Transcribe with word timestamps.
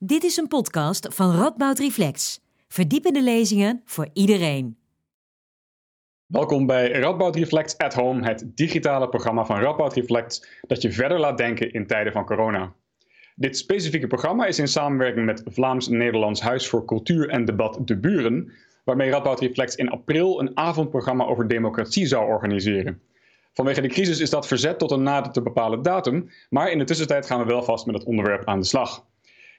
Dit 0.00 0.24
is 0.24 0.36
een 0.36 0.48
podcast 0.48 1.14
van 1.14 1.36
Radboud 1.36 1.78
Reflex. 1.78 2.40
Verdiepende 2.68 3.22
lezingen 3.22 3.82
voor 3.84 4.08
iedereen. 4.12 4.76
Welkom 6.26 6.66
bij 6.66 6.92
Radboud 6.92 7.36
Reflect 7.36 7.78
at 7.78 7.94
Home, 7.94 8.26
het 8.26 8.44
digitale 8.54 9.08
programma 9.08 9.44
van 9.44 9.60
Radboud 9.60 9.94
Reflect 9.94 10.60
dat 10.66 10.82
je 10.82 10.92
verder 10.92 11.20
laat 11.20 11.38
denken 11.38 11.72
in 11.72 11.86
tijden 11.86 12.12
van 12.12 12.24
corona. 12.24 12.72
Dit 13.34 13.56
specifieke 13.56 14.06
programma 14.06 14.46
is 14.46 14.58
in 14.58 14.68
samenwerking 14.68 15.26
met 15.26 15.42
Vlaams-Nederlands 15.44 16.40
Huis 16.40 16.68
voor 16.68 16.84
Cultuur 16.84 17.28
en 17.28 17.44
Debat 17.44 17.78
De 17.84 17.96
Buren, 17.96 18.52
waarmee 18.84 19.10
Radboud 19.10 19.40
Reflect 19.40 19.74
in 19.74 19.90
april 19.90 20.40
een 20.40 20.56
avondprogramma 20.56 21.24
over 21.24 21.48
democratie 21.48 22.06
zou 22.06 22.28
organiseren. 22.28 23.00
Vanwege 23.52 23.80
de 23.80 23.88
crisis 23.88 24.20
is 24.20 24.30
dat 24.30 24.46
verzet 24.46 24.78
tot 24.78 24.90
een 24.90 25.02
nader 25.02 25.32
te 25.32 25.42
bepalen 25.42 25.82
datum, 25.82 26.30
maar 26.50 26.70
in 26.70 26.78
de 26.78 26.84
tussentijd 26.84 27.26
gaan 27.26 27.40
we 27.40 27.46
wel 27.46 27.62
vast 27.62 27.86
met 27.86 27.94
het 27.94 28.04
onderwerp 28.04 28.44
aan 28.44 28.60
de 28.60 28.66
slag. 28.66 29.06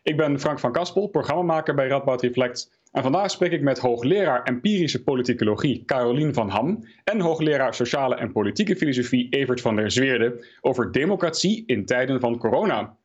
Ik 0.03 0.17
ben 0.17 0.39
Frank 0.39 0.59
van 0.59 0.71
Kaspel, 0.71 1.07
programmamaker 1.07 1.75
bij 1.75 1.87
Radboud 1.87 2.21
Reflect. 2.21 2.71
En 2.91 3.03
vandaag 3.03 3.31
spreek 3.31 3.51
ik 3.51 3.61
met 3.61 3.79
hoogleraar 3.79 4.43
empirische 4.43 5.03
politicologie 5.03 5.83
Carolien 5.85 6.33
van 6.33 6.49
Ham 6.49 6.85
en 7.03 7.19
hoogleraar 7.19 7.73
sociale 7.73 8.15
en 8.15 8.31
politieke 8.31 8.75
filosofie 8.75 9.27
Evert 9.29 9.61
van 9.61 9.75
der 9.75 9.91
Zweerde 9.91 10.45
over 10.61 10.91
democratie 10.91 11.63
in 11.65 11.85
tijden 11.85 12.19
van 12.19 12.37
corona. 12.37 12.97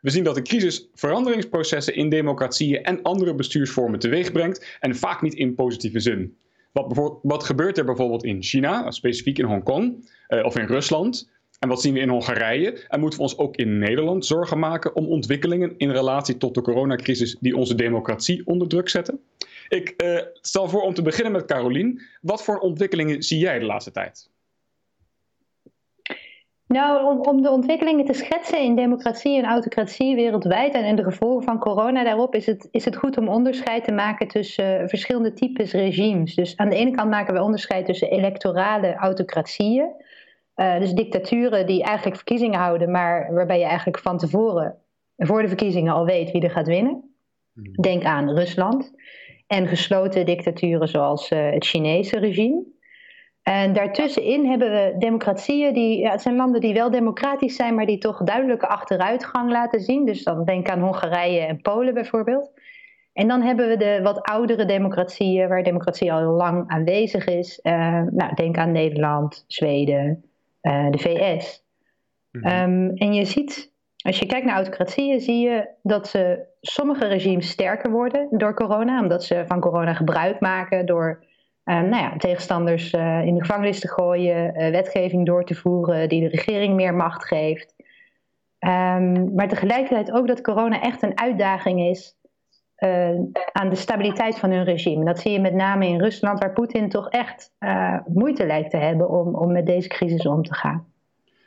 We 0.00 0.10
zien 0.10 0.24
dat 0.24 0.34
de 0.34 0.42
crisis 0.42 0.88
veranderingsprocessen 0.94 1.94
in 1.94 2.08
democratieën 2.08 2.82
en 2.82 3.02
andere 3.02 3.34
bestuursvormen 3.34 3.98
teweegbrengt 3.98 4.76
en 4.80 4.96
vaak 4.96 5.22
niet 5.22 5.34
in 5.34 5.54
positieve 5.54 6.00
zin. 6.00 6.36
Wat, 6.72 7.18
wat 7.22 7.44
gebeurt 7.44 7.78
er 7.78 7.84
bijvoorbeeld 7.84 8.24
in 8.24 8.42
China, 8.42 8.90
specifiek 8.90 9.38
in 9.38 9.44
Hongkong 9.44 10.10
uh, 10.28 10.44
of 10.44 10.58
in 10.58 10.66
Rusland? 10.66 11.30
En 11.64 11.70
wat 11.70 11.80
zien 11.80 11.94
we 11.94 12.00
in 12.00 12.08
Hongarije? 12.08 12.84
En 12.88 13.00
moeten 13.00 13.18
we 13.18 13.24
ons 13.24 13.38
ook 13.38 13.56
in 13.56 13.78
Nederland 13.78 14.26
zorgen 14.26 14.58
maken 14.58 14.96
om 14.96 15.06
ontwikkelingen 15.06 15.74
in 15.76 15.90
relatie 15.90 16.36
tot 16.36 16.54
de 16.54 16.62
coronacrisis 16.62 17.36
die 17.40 17.56
onze 17.56 17.74
democratie 17.74 18.46
onder 18.46 18.68
druk 18.68 18.88
zetten? 18.88 19.20
Ik 19.68 19.94
uh, 20.04 20.20
stel 20.40 20.68
voor 20.68 20.80
om 20.80 20.94
te 20.94 21.02
beginnen 21.02 21.32
met 21.32 21.44
Carolien. 21.44 22.00
Wat 22.20 22.44
voor 22.44 22.58
ontwikkelingen 22.58 23.22
zie 23.22 23.38
jij 23.38 23.58
de 23.58 23.64
laatste 23.64 23.90
tijd? 23.90 24.30
Nou, 26.66 27.04
om, 27.04 27.20
om, 27.20 27.42
de 27.42 27.50
ontwikkelingen 27.50 28.04
te 28.04 28.12
schetsen 28.12 28.60
in 28.60 28.76
democratie 28.76 29.38
en 29.38 29.44
autocratie 29.44 30.14
wereldwijd 30.14 30.74
en, 30.74 30.84
en 30.84 30.96
de 30.96 31.02
gevolgen 31.02 31.44
van 31.44 31.58
corona 31.58 32.04
daarop, 32.04 32.34
is 32.34 32.46
het, 32.46 32.68
is 32.70 32.84
het 32.84 32.96
goed 32.96 33.16
om 33.18 33.28
onderscheid 33.28 33.84
te 33.84 33.92
maken 33.92 34.28
tussen 34.28 34.82
uh, 34.82 34.88
verschillende 34.88 35.32
types 35.32 35.72
regimes. 35.72 36.34
Dus 36.34 36.56
aan 36.56 36.68
de 36.68 36.76
ene 36.76 36.90
kant 36.90 37.10
maken 37.10 37.34
we 37.34 37.42
onderscheid 37.42 37.86
tussen 37.86 38.10
electorale 38.10 38.94
autocratieën, 38.94 39.88
uh, 40.56 40.78
dus 40.78 40.92
dictaturen 40.92 41.66
die 41.66 41.82
eigenlijk 41.82 42.16
verkiezingen 42.16 42.58
houden, 42.58 42.90
maar 42.90 43.34
waarbij 43.34 43.58
je 43.58 43.64
eigenlijk 43.64 43.98
van 43.98 44.18
tevoren, 44.18 44.78
voor 45.16 45.42
de 45.42 45.48
verkiezingen 45.48 45.94
al 45.94 46.04
weet 46.04 46.30
wie 46.30 46.42
er 46.42 46.50
gaat 46.50 46.66
winnen. 46.66 47.14
Hmm. 47.52 47.72
Denk 47.72 48.04
aan 48.04 48.30
Rusland. 48.30 48.92
En 49.46 49.66
gesloten 49.68 50.26
dictaturen 50.26 50.88
zoals 50.88 51.30
uh, 51.30 51.50
het 51.50 51.66
Chinese 51.66 52.18
regime. 52.18 52.64
En 53.42 53.72
daartussenin 53.72 54.46
hebben 54.46 54.70
we 54.70 54.94
democratieën, 54.98 55.74
die, 55.74 55.98
ja, 55.98 56.10
het 56.10 56.22
zijn 56.22 56.36
landen 56.36 56.60
die 56.60 56.74
wel 56.74 56.90
democratisch 56.90 57.56
zijn, 57.56 57.74
maar 57.74 57.86
die 57.86 57.98
toch 57.98 58.22
duidelijke 58.22 58.68
achteruitgang 58.68 59.50
laten 59.50 59.80
zien. 59.80 60.06
Dus 60.06 60.22
dan 60.22 60.44
denk 60.44 60.68
aan 60.68 60.80
Hongarije 60.80 61.40
en 61.40 61.60
Polen 61.60 61.94
bijvoorbeeld. 61.94 62.50
En 63.12 63.28
dan 63.28 63.42
hebben 63.42 63.68
we 63.68 63.76
de 63.76 64.00
wat 64.02 64.22
oudere 64.22 64.64
democratieën, 64.64 65.48
waar 65.48 65.62
democratie 65.62 66.12
al 66.12 66.18
heel 66.18 66.36
lang 66.36 66.64
aanwezig 66.66 67.26
is. 67.26 67.60
Uh, 67.62 68.02
nou, 68.10 68.34
denk 68.34 68.56
aan 68.56 68.72
Nederland, 68.72 69.44
Zweden, 69.46 70.24
uh, 70.64 70.90
de 70.90 70.98
VS. 70.98 71.64
Mm 72.30 72.42
-hmm. 72.42 72.62
um, 72.62 72.96
en 72.96 73.14
je 73.14 73.24
ziet, 73.24 73.72
als 73.96 74.18
je 74.18 74.26
kijkt 74.26 74.46
naar 74.46 74.54
autocratieën, 74.54 75.20
zie 75.20 75.48
je 75.48 75.68
dat 75.82 76.08
ze, 76.08 76.46
sommige 76.60 77.06
regimes 77.06 77.48
sterker 77.48 77.90
worden 77.90 78.28
door 78.30 78.54
corona, 78.54 79.00
omdat 79.00 79.24
ze 79.24 79.44
van 79.46 79.60
corona 79.60 79.94
gebruik 79.94 80.40
maken 80.40 80.86
door 80.86 81.24
uh, 81.64 81.80
nou 81.80 82.02
ja, 82.02 82.16
tegenstanders 82.16 82.92
uh, 82.92 83.26
in 83.26 83.34
de 83.34 83.40
gevangenis 83.40 83.80
te 83.80 83.88
gooien, 83.88 84.52
wetgeving 84.52 85.26
door 85.26 85.44
te 85.44 85.54
voeren 85.54 86.08
die 86.08 86.20
de 86.20 86.28
regering 86.28 86.74
meer 86.74 86.94
macht 86.94 87.24
geeft. 87.24 87.74
Um, 88.58 89.34
maar 89.34 89.48
tegelijkertijd 89.48 90.12
ook 90.12 90.26
dat 90.26 90.40
corona 90.40 90.80
echt 90.80 91.02
een 91.02 91.18
uitdaging 91.18 91.80
is 91.80 92.16
aan 93.52 93.68
de 93.68 93.74
stabiliteit 93.74 94.38
van 94.38 94.50
hun 94.50 94.64
regime. 94.64 95.04
Dat 95.04 95.18
zie 95.18 95.32
je 95.32 95.40
met 95.40 95.54
name 95.54 95.86
in 95.86 96.00
Rusland, 96.00 96.38
waar 96.38 96.52
Poetin 96.52 96.88
toch 96.88 97.08
echt 97.08 97.52
uh, 97.58 97.98
moeite 98.06 98.46
lijkt 98.46 98.70
te 98.70 98.76
hebben 98.76 99.10
om, 99.10 99.34
om 99.34 99.52
met 99.52 99.66
deze 99.66 99.88
crisis 99.88 100.26
om 100.26 100.42
te 100.42 100.54
gaan. 100.54 100.86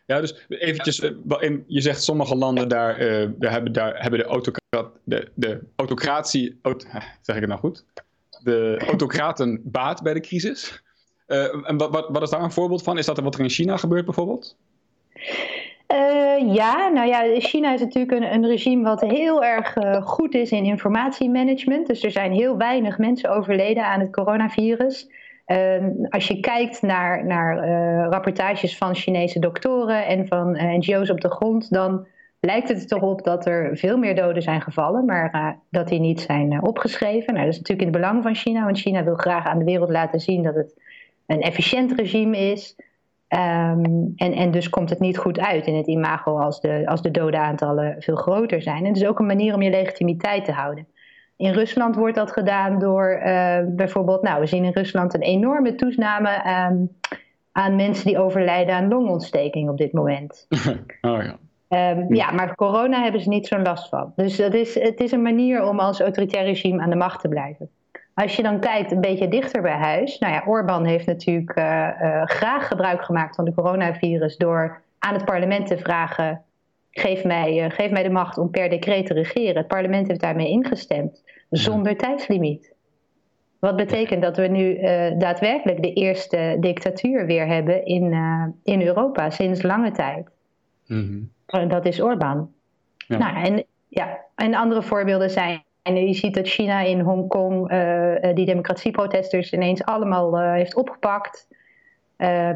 Ja, 0.06 0.20
dus 0.20 0.46
eventjes, 0.48 0.98
je 1.68 1.82
zegt 1.82 2.04
sommige 2.04 2.36
landen 2.36 2.70
daar, 2.70 2.98
hebben, 3.40 3.72
daar 3.72 4.02
hebben 4.02 4.20
de, 4.20 4.26
autocrat, 4.26 4.92
de, 5.04 5.32
de 5.34 5.60
autocratie, 5.76 6.60
aut, 6.62 6.88
zeg 7.22 7.36
ik 7.36 7.42
het 7.42 7.50
nou 7.50 7.60
goed? 7.60 7.86
De 8.44 8.84
autocraten 8.88 9.62
baat 9.64 10.04
bij 10.04 10.14
de 10.14 10.20
crisis. 10.20 10.84
En 11.26 11.78
wat, 11.78 11.92
wat, 11.92 12.10
wat 12.10 12.22
is 12.22 12.30
daar 12.30 12.44
een 12.44 12.52
voorbeeld 12.52 12.84
van? 12.84 12.98
Is 12.98 13.06
dat 13.06 13.20
wat 13.20 13.36
er 13.36 13.42
in 13.42 13.50
China 13.50 13.78
gebeurt 13.78 14.06
bijvoorbeeld? 14.06 14.58
Uh, 15.94 16.54
ja, 16.54 16.88
nou 16.88 17.08
ja, 17.08 17.40
China 17.40 17.74
is 17.74 17.80
natuurlijk 17.80 18.12
een, 18.12 18.34
een 18.34 18.48
regime 18.48 18.84
wat 18.84 19.02
heel 19.02 19.44
erg 19.44 19.76
uh, 19.76 20.02
goed 20.02 20.34
is 20.34 20.52
in 20.52 20.64
informatiemanagement. 20.64 21.88
Dus 21.88 22.04
er 22.04 22.12
zijn 22.12 22.32
heel 22.32 22.58
weinig 22.58 22.98
mensen 22.98 23.30
overleden 23.30 23.86
aan 23.86 24.00
het 24.00 24.12
coronavirus. 24.12 25.10
Uh, 25.48 25.86
als 26.10 26.28
je 26.28 26.40
kijkt 26.40 26.82
naar, 26.82 27.26
naar 27.26 27.58
eh, 27.58 28.08
rapportages 28.10 28.78
van 28.78 28.96
Chinese 28.96 29.40
doktoren 29.40 30.06
en 30.06 30.28
van 30.28 30.52
NGO's 30.52 31.10
op 31.10 31.22
de 31.22 31.30
grond, 31.30 31.72
dan 31.74 32.08
lijkt 32.40 32.68
het 32.68 32.82
er 32.82 32.88
toch 32.88 33.02
op 33.02 33.24
dat 33.24 33.46
er 33.46 33.78
veel 33.78 33.98
meer 33.98 34.16
doden 34.16 34.42
zijn 34.42 34.62
gevallen, 34.62 35.06
maar 35.06 35.60
dat 35.70 35.88
die 35.88 36.00
niet 36.00 36.22
zijn 36.22 36.64
opgeschreven. 36.64 37.34
Nou, 37.34 37.46
dat 37.46 37.54
is 37.54 37.60
natuurlijk 37.60 37.88
in 37.88 37.94
het 37.94 38.02
belang 38.02 38.24
van 38.24 38.36
China, 38.36 38.64
want 38.64 38.80
China 38.80 39.04
wil 39.04 39.16
graag 39.16 39.46
aan 39.46 39.60
de 39.60 39.66
wereld 39.66 39.90
laten 39.90 40.20
zien 40.20 40.44
dat 40.44 40.56
het 40.56 40.82
een 41.26 41.42
efficiënt 41.42 41.92
regime 41.92 42.38
is. 42.38 42.76
Um, 43.30 44.14
en, 44.16 44.34
en 44.34 44.52
dus 44.52 44.70
komt 44.70 44.90
het 44.90 45.00
niet 45.00 45.18
goed 45.18 45.40
uit 45.40 45.68
in 45.68 45.76
het 45.76 45.88
imago 45.88 46.38
als 46.38 46.62
de, 46.62 46.82
als 46.86 47.02
de 47.02 47.12
dodenaantallen 47.12 47.96
veel 48.00 48.16
groter 48.16 48.62
zijn. 48.62 48.78
En 48.78 48.88
het 48.88 48.96
is 48.96 49.06
ook 49.08 49.20
een 49.20 49.26
manier 49.26 49.54
om 49.54 49.62
je 49.62 49.70
legitimiteit 49.70 50.46
te 50.46 50.52
houden. 50.52 50.88
In 51.38 51.52
Rusland 51.52 51.96
wordt 51.96 52.16
dat 52.16 52.32
gedaan 52.32 52.80
door 52.80 53.22
uh, 53.26 53.58
bijvoorbeeld, 53.68 54.22
nou, 54.22 54.40
we 54.40 54.46
zien 54.46 54.64
in 54.64 54.72
Rusland 54.72 55.14
een 55.14 55.22
enorme 55.22 55.76
toename 55.76 56.30
um, 56.70 56.90
aan 57.52 57.76
mensen 57.76 58.06
die 58.06 58.20
overlijden 58.20 58.76
aan 58.76 58.88
longontsteking 58.88 59.70
op 59.70 59.78
dit 59.78 59.94
moment. 59.94 60.48
oh 61.02 61.24
ja. 61.24 61.38
Um, 61.70 62.16
ja, 62.16 62.32
maar 62.32 62.56
corona 62.56 63.02
hebben 63.02 63.22
ze 63.22 63.30
niet 63.30 63.48
zo'n 63.48 63.62
last 63.62 63.90
van. 63.90 64.14
Dus 64.16 64.38
dat 64.38 64.54
is, 64.54 64.80
het 64.80 65.00
is 65.00 65.12
een 65.12 65.22
manier 65.22 65.64
om 65.64 65.80
als 65.80 66.02
autoritair 66.02 66.46
regime 66.46 66.82
aan 66.82 66.90
de 66.90 66.96
macht 66.96 67.22
te 67.22 67.28
blijven. 67.28 67.70
Als 68.24 68.36
je 68.36 68.44
dan 68.44 68.60
kijkt 68.60 68.92
een 68.92 69.02
beetje 69.02 69.28
dichter 69.28 69.62
bij 69.62 69.78
huis. 69.78 70.20
Nou 70.20 70.34
ja, 70.34 70.44
Orbán 70.46 70.86
heeft 70.86 71.06
natuurlijk 71.06 71.58
uh, 71.58 71.90
uh, 72.02 72.26
graag 72.26 72.68
gebruik 72.68 73.04
gemaakt 73.04 73.36
van 73.36 73.46
de 73.46 73.54
coronavirus 73.54 74.38
door 74.38 74.82
aan 75.00 75.14
het 75.14 75.26
parlement 75.26 75.68
te 75.68 75.78
vragen: 75.78 76.42
geef 76.92 77.24
mij, 77.24 77.66
uh, 77.66 77.70
geef 77.70 77.92
mij 77.92 78.04
de 78.04 78.10
macht 78.10 78.38
om 78.38 78.50
per 78.50 78.70
decreet 78.70 79.06
te 79.06 79.14
regeren. 79.14 79.58
Het 79.58 79.68
parlement 79.68 80.08
heeft 80.08 80.20
daarmee 80.20 80.50
ingestemd, 80.50 81.24
zonder 81.50 81.92
ja. 81.92 81.98
tijdslimiet. 81.98 82.74
Wat 83.60 83.76
betekent 83.76 84.22
dat 84.22 84.38
we 84.38 84.48
nu 84.48 84.80
daadwerkelijk 85.18 85.82
de 85.82 85.94
eerste 85.94 86.58
dictatuur 86.60 87.26
weer 87.26 87.48
hebben 87.48 87.86
in, 87.86 88.14
in 88.64 88.82
Europa 88.82 89.30
sinds 89.30 89.62
lange 89.62 89.92
tijd. 89.92 90.30
Mm 90.88 91.32
-hmm. 91.46 91.68
Dat 91.70 91.86
is 91.86 92.02
Orbán. 92.02 92.52
Ja. 92.98 93.18
Nou, 93.18 93.46
en, 93.46 93.64
ja, 93.88 94.20
en 94.36 94.56
andere 94.56 94.82
voorbeelden 94.82 95.30
zijn 95.30 95.64
en 95.88 96.08
je 96.08 96.14
ziet 96.14 96.34
dat 96.34 96.48
China 96.48 96.82
in 96.82 97.00
Hongkong 97.00 97.72
uh, 97.72 98.16
die 98.34 98.46
democratieprotesters 98.46 99.54
ineens 99.54 99.84
allemaal 99.84 100.42
uh, 100.42 100.52
heeft 100.52 100.76
opgepakt. 100.76 101.48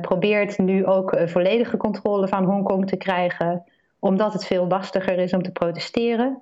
Probeert 0.02 0.58
nu 0.58 0.86
ook 0.86 1.20
volledige 1.26 1.78
controle 1.78 2.28
van 2.28 2.44
Hongkong 2.44 2.88
te 2.88 2.96
krijgen, 2.96 3.64
omdat 4.00 4.34
het 4.34 4.46
veel 4.46 4.68
lastiger 4.68 5.18
is 5.18 5.34
om 5.34 5.42
te 5.42 5.52
protesteren. 5.52 6.42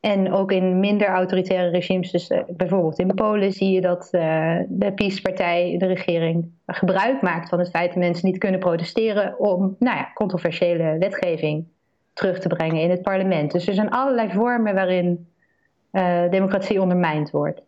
En 0.00 0.32
ook 0.32 0.52
in 0.52 0.80
minder 0.80 1.08
autoritaire 1.08 1.70
regimes, 1.70 2.10
dus 2.10 2.30
bijvoorbeeld 2.48 2.98
in 2.98 3.14
Polen, 3.14 3.52
zie 3.52 3.70
je 3.70 3.80
dat 3.80 4.08
de 4.68 4.92
PiS-partij, 4.94 5.76
de 5.78 5.86
regering, 5.86 6.50
gebruik 6.66 7.22
maakt 7.22 7.48
van 7.48 7.58
het 7.58 7.70
feit 7.70 7.88
dat 7.88 8.02
mensen 8.02 8.26
niet 8.26 8.38
kunnen 8.38 8.60
protesteren 8.60 9.38
om 9.38 9.76
nou 9.78 9.96
ja, 9.96 10.10
controversiële 10.14 10.96
wetgeving 10.98 11.64
terug 12.12 12.38
te 12.38 12.48
brengen 12.48 12.82
in 12.82 12.90
het 12.90 13.02
parlement. 13.02 13.52
Dus 13.52 13.66
er 13.66 13.74
zijn 13.74 13.90
allerlei 13.90 14.30
vormen 14.30 14.74
waarin 14.74 15.29
uh, 15.92 16.30
democratie 16.30 16.80
ondermijnd 16.80 17.30
wordt. 17.30 17.60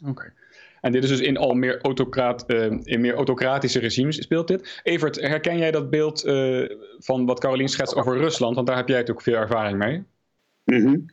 Oké. 0.00 0.10
Okay. 0.10 0.32
En 0.80 0.92
dit 0.92 1.02
is 1.02 1.08
dus 1.08 1.20
in 1.20 1.36
al 1.36 1.54
meer, 1.54 1.80
autocraat, 1.80 2.44
uh, 2.46 2.78
in 2.82 3.00
meer 3.00 3.14
autocratische 3.14 3.78
regimes 3.78 4.16
speelt 4.16 4.48
dit. 4.48 4.80
Evert, 4.82 5.20
herken 5.20 5.58
jij 5.58 5.70
dat 5.70 5.90
beeld 5.90 6.26
uh, 6.26 6.68
van 6.98 7.26
wat 7.26 7.40
Carolien 7.40 7.68
schetst 7.68 7.94
over 7.94 8.16
Rusland? 8.16 8.54
Want 8.54 8.66
daar 8.66 8.76
heb 8.76 8.88
jij 8.88 8.98
natuurlijk 8.98 9.26
veel 9.26 9.36
ervaring 9.36 9.78
mee. 9.78 10.04
Mm 10.64 10.84
-hmm. 10.84 11.06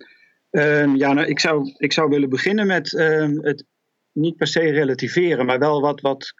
um, 0.51 0.95
ja, 0.95 1.13
nou, 1.13 1.27
ik, 1.27 1.39
zou, 1.39 1.73
ik 1.77 1.93
zou 1.93 2.09
willen 2.09 2.29
beginnen 2.29 2.67
met 2.67 2.93
uh, 2.93 3.29
het 3.41 3.63
niet 4.11 4.35
per 4.35 4.47
se 4.47 4.59
relativeren, 4.59 5.45
maar 5.45 5.59
wel 5.59 5.81
wat, 5.81 6.01
wat 6.01 6.33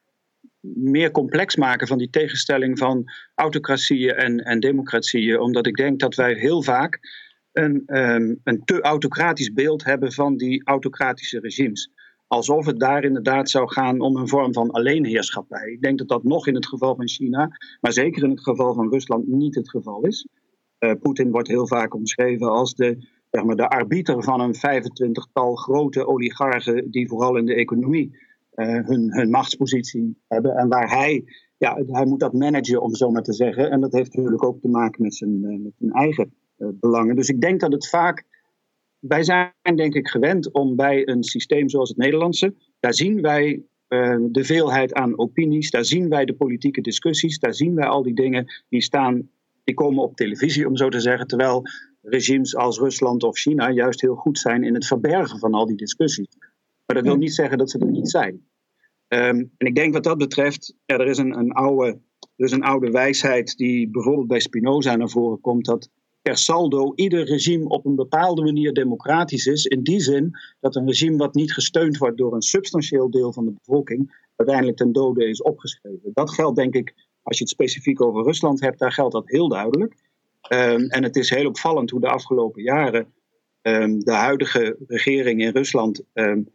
meer 0.74 1.12
complex 1.12 1.56
maken 1.56 1.88
van 1.88 1.98
die 1.98 2.10
tegenstelling 2.10 2.78
van 2.78 3.12
autocratieën 3.36 4.16
en, 4.16 4.40
en 4.40 4.60
democratieën. 4.60 5.40
Omdat 5.40 5.68
ik 5.68 5.76
denk 5.76 6.00
dat 6.00 6.16
wij 6.16 6.34
heel 6.34 6.64
vaak 6.64 7.00
een, 7.58 7.84
ehm, 7.86 8.36
een 8.44 8.64
te 8.66 8.82
autocratisch 8.82 9.54
beeld 9.54 9.84
hebben 9.84 10.12
van 10.12 10.38
die 10.38 10.62
autocratische 10.64 11.40
regimes. 11.40 11.92
Alsof 12.28 12.66
het 12.66 12.80
daar 12.80 13.04
inderdaad 13.04 13.50
zou 13.50 13.72
gaan 13.72 14.00
om 14.00 14.16
een 14.16 14.28
vorm 14.28 14.54
van 14.54 14.72
alleenheerschappij. 14.72 15.72
Ik 15.72 15.82
denk 15.82 15.98
dat 15.98 16.08
dat 16.08 16.24
nog 16.24 16.48
in 16.48 16.56
het 16.56 16.68
geval 16.68 16.96
van 16.96 17.08
China, 17.08 17.50
maar 17.82 17.94
zeker 17.94 18.24
in 18.24 18.30
het 18.30 18.44
geval 18.44 18.74
van 18.74 18.90
Rusland 18.90 19.28
niet 19.28 19.56
het 19.56 19.70
geval 19.70 20.02
is. 20.02 20.28
Uh, 20.80 20.92
Poetin 21.02 21.32
wordt 21.32 21.48
heel 21.48 21.68
vaak 21.68 21.94
omschreven 21.94 22.52
als 22.52 22.76
de, 22.76 23.08
zeg 23.32 23.44
maar, 23.44 23.56
de 23.56 23.70
arbiter 23.70 24.24
van 24.24 24.42
een 24.42 24.56
25-tal 24.56 25.56
grote 25.56 26.08
oligarchen 26.08 26.92
die 26.92 27.08
vooral 27.08 27.38
in 27.38 27.46
de 27.46 27.56
economie 27.56 28.18
uh, 28.56 28.88
hun, 28.88 29.14
hun 29.14 29.30
machtspositie 29.30 30.18
hebben. 30.28 30.56
En 30.56 30.68
waar 30.68 30.90
hij, 30.90 31.24
ja, 31.58 31.84
hij 31.86 32.06
moet 32.06 32.20
dat 32.20 32.34
managen, 32.34 32.82
om 32.82 32.96
zo 32.96 33.12
maar 33.12 33.24
te 33.24 33.34
zeggen. 33.34 33.72
En 33.72 33.82
dat 33.82 33.94
heeft 33.94 34.16
natuurlijk 34.16 34.44
ook 34.44 34.62
te 34.62 34.70
maken 34.70 35.04
met 35.04 35.16
zijn, 35.16 35.44
uh, 35.44 35.64
met 35.64 35.74
zijn 35.78 35.92
eigen 35.92 36.34
belangen. 36.58 37.16
Dus 37.16 37.30
ik 37.30 37.42
denk 37.42 37.60
dat 37.60 37.72
het 37.72 37.90
vaak. 37.90 38.26
Wij 39.00 39.24
zijn 39.24 39.52
denk 39.76 39.94
ik 39.94 40.08
gewend 40.08 40.52
om 40.52 40.76
bij 40.76 41.08
een 41.08 41.24
systeem 41.24 41.70
zoals 41.70 41.90
het 41.90 41.98
Nederlandse. 41.98 42.56
Daar 42.80 42.94
zien 42.94 43.22
wij 43.22 43.64
de 44.32 44.44
veelheid 44.44 44.94
aan 44.94 45.20
opinies, 45.20 45.72
daar 45.72 45.86
zien 45.86 46.10
wij 46.10 46.26
de 46.26 46.34
politieke 46.34 46.82
discussies, 46.82 47.40
daar 47.40 47.54
zien 47.54 47.76
wij 47.76 47.88
al 47.88 48.04
die 48.04 48.14
dingen 48.14 48.46
die 48.70 48.82
staan 48.82 49.30
die 49.68 49.76
komen 49.76 50.04
op 50.04 50.16
televisie, 50.16 50.68
om 50.68 50.78
zo 50.78 50.90
te 50.90 51.00
zeggen. 51.00 51.28
Terwijl 51.28 51.64
regimes 52.02 52.56
als 52.56 52.80
Rusland 52.80 53.24
of 53.24 53.38
China 53.38 53.72
juist 53.72 54.02
heel 54.02 54.16
goed 54.16 54.40
zijn 54.40 54.64
in 54.64 54.74
het 54.74 54.88
verbergen 54.88 55.40
van 55.40 55.54
al 55.54 55.66
die 55.66 55.76
discussies. 55.76 56.38
Maar 56.86 56.96
dat 56.96 57.06
wil 57.06 57.18
niet 57.18 57.34
zeggen 57.34 57.58
dat 57.58 57.70
ze 57.70 57.80
er 57.80 57.92
niet 57.92 58.10
zijn. 58.10 58.34
Um, 59.08 59.52
en 59.58 59.68
ik 59.68 59.76
denk 59.76 59.94
wat 59.94 60.04
dat 60.04 60.18
betreft, 60.18 60.74
ja, 60.86 60.98
er 60.98 61.08
is 61.08 61.18
een, 61.18 61.38
een, 61.38 61.52
oude, 61.52 62.00
er 62.36 62.46
is 62.46 62.52
een 62.52 62.64
oude 62.64 62.92
wijsheid 62.92 63.58
die 63.58 63.90
bijvoorbeeld 63.90 64.28
bij 64.28 64.40
Spinoza 64.40 64.96
naar 64.96 65.10
voren 65.10 65.42
komt, 65.42 65.66
dat 65.66 65.90
per 66.28 66.38
saldo 66.38 66.94
ieder 66.96 67.24
regime 67.26 67.68
op 67.68 67.86
een 67.86 67.96
bepaalde 67.96 68.44
manier 68.44 68.74
democratisch 68.74 69.46
is. 69.46 69.66
In 69.66 69.84
die 69.84 70.00
zin 70.00 70.38
dat 70.60 70.76
een 70.76 70.86
regime 70.86 71.18
wat 71.18 71.34
niet 71.34 71.54
gesteund 71.54 71.98
wordt 71.98 72.18
door 72.18 72.34
een 72.34 72.42
substantieel 72.42 73.10
deel 73.10 73.34
van 73.34 73.46
de 73.46 73.52
bevolking, 73.52 74.26
uiteindelijk 74.36 74.78
ten 74.78 74.92
dode 74.92 75.30
is 75.30 75.42
opgeschreven. 75.42 76.12
Dat 76.14 76.34
geldt 76.34 76.56
denk 76.56 76.76
ik 76.76 76.94
als 77.24 77.38
je 77.38 77.44
het 77.44 77.54
specifiek 77.54 78.02
over 78.02 78.24
Rusland 78.24 78.60
hebt, 78.60 78.80
daar 78.80 78.92
geldt 78.92 79.14
dat 79.14 79.30
heel 79.30 79.48
duidelijk. 79.48 79.96
Um, 80.54 80.90
en 80.90 81.04
het 81.04 81.16
is 81.16 81.30
heel 81.30 81.48
opvallend 81.48 81.90
hoe 81.90 82.00
de 82.00 82.10
afgelopen 82.10 82.64
jaren 82.64 83.14
um, 83.62 84.00
de 84.00 84.14
huidige 84.14 84.78
regering 84.88 85.42
in 85.42 85.52
Rusland 85.52 86.04
um, 86.14 86.50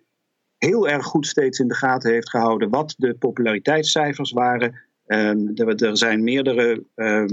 heel 0.58 0.88
erg 0.88 1.04
goed 1.04 1.26
steeds 1.26 1.58
in 1.58 1.68
de 1.68 1.74
gaten 1.74 2.12
heeft 2.12 2.30
gehouden 2.30 2.70
wat 2.70 2.94
de 2.98 3.14
populariteitscijfers 3.14 4.32
waren. 4.32 4.80
Er, 5.06 5.84
er, 5.84 5.96
zijn 5.96 6.24
meerdere 6.24 6.84
uh, 6.96 7.24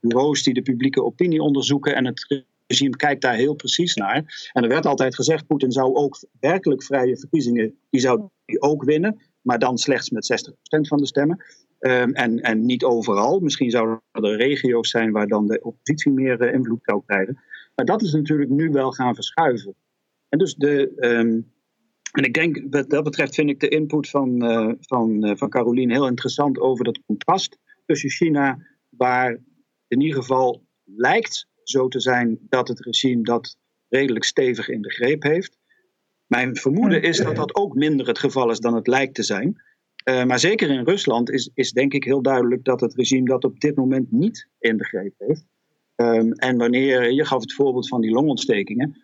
bureaus 0.00 0.42
die 0.42 0.54
de 0.54 0.62
publieke 0.62 1.04
opinie 1.04 1.42
onderzoeken 1.42 1.94
en 1.94 2.04
het 2.04 2.44
regime 2.66 2.96
kijkt 2.96 3.22
daar 3.22 3.34
heel 3.34 3.54
precies 3.54 3.94
naar. 3.94 4.50
En 4.52 4.62
er 4.62 4.68
werd 4.68 4.86
altijd 4.86 5.14
gezegd, 5.14 5.46
Poetin 5.46 5.72
zou 5.72 5.94
ook 5.94 6.18
werkelijk 6.40 6.82
vrije 6.82 7.18
verkiezingen, 7.18 7.74
die 7.90 8.00
zou 8.00 8.28
die 8.44 8.60
ook 8.60 8.84
winnen, 8.84 9.20
maar 9.40 9.58
dan 9.58 9.78
slechts 9.78 10.10
met 10.10 10.50
60% 10.50 10.80
van 10.80 10.98
de 10.98 11.06
stemmen. 11.06 11.44
Um, 11.78 12.12
en, 12.12 12.40
en 12.40 12.64
niet 12.64 12.84
overal. 12.84 13.40
Misschien 13.40 13.70
zouden 13.70 14.00
er 14.12 14.36
regio's 14.36 14.90
zijn 14.90 15.12
waar 15.12 15.26
dan 15.26 15.46
de 15.46 15.60
oppositie 15.62 16.12
meer 16.12 16.42
uh, 16.42 16.54
invloed 16.54 16.80
zou 16.82 17.02
krijgen. 17.06 17.38
Maar 17.74 17.84
dat 17.84 18.02
is 18.02 18.12
natuurlijk 18.12 18.50
nu 18.50 18.70
wel 18.70 18.92
gaan 18.92 19.14
verschuiven. 19.14 19.74
En 20.28 20.38
dus 20.38 20.54
de. 20.54 21.44
En 22.12 22.24
ik 22.24 22.34
denk, 22.34 22.62
wat 22.70 22.90
dat 22.90 23.04
betreft 23.04 23.34
vind 23.34 23.50
ik 23.50 23.60
de 23.60 23.68
input 23.68 24.08
van, 24.08 24.44
uh, 24.44 24.72
van, 24.80 25.26
uh, 25.26 25.32
van 25.36 25.48
Carolien 25.48 25.90
heel 25.90 26.06
interessant 26.06 26.58
over 26.58 26.84
dat 26.84 27.00
contrast 27.06 27.58
tussen 27.86 28.10
China, 28.10 28.58
waar 28.88 29.38
in 29.88 30.00
ieder 30.00 30.16
geval 30.16 30.64
lijkt 30.84 31.46
zo 31.62 31.88
te 31.88 32.00
zijn 32.00 32.38
dat 32.40 32.68
het 32.68 32.80
regime 32.80 33.22
dat 33.22 33.56
redelijk 33.88 34.24
stevig 34.24 34.68
in 34.68 34.82
de 34.82 34.90
greep 34.90 35.22
heeft. 35.22 35.58
Mijn 36.26 36.56
vermoeden 36.56 37.02
is 37.02 37.16
dat 37.16 37.36
dat 37.36 37.54
ook 37.54 37.74
minder 37.74 38.06
het 38.06 38.18
geval 38.18 38.50
is 38.50 38.58
dan 38.58 38.74
het 38.74 38.86
lijkt 38.86 39.14
te 39.14 39.22
zijn. 39.22 39.62
Uh, 40.08 40.24
maar 40.24 40.38
zeker 40.38 40.70
in 40.70 40.84
Rusland 40.84 41.30
is, 41.30 41.50
is 41.54 41.72
denk 41.72 41.92
ik 41.92 42.04
heel 42.04 42.22
duidelijk 42.22 42.64
dat 42.64 42.80
het 42.80 42.94
regime 42.94 43.24
dat 43.24 43.44
op 43.44 43.60
dit 43.60 43.76
moment 43.76 44.12
niet 44.12 44.48
in 44.58 44.76
de 44.76 44.84
greep 44.84 45.14
heeft. 45.18 45.44
Um, 45.96 46.32
en 46.32 46.56
wanneer, 46.56 47.12
je 47.12 47.24
gaf 47.24 47.40
het 47.40 47.52
voorbeeld 47.52 47.88
van 47.88 48.00
die 48.00 48.10
longontstekingen. 48.10 49.02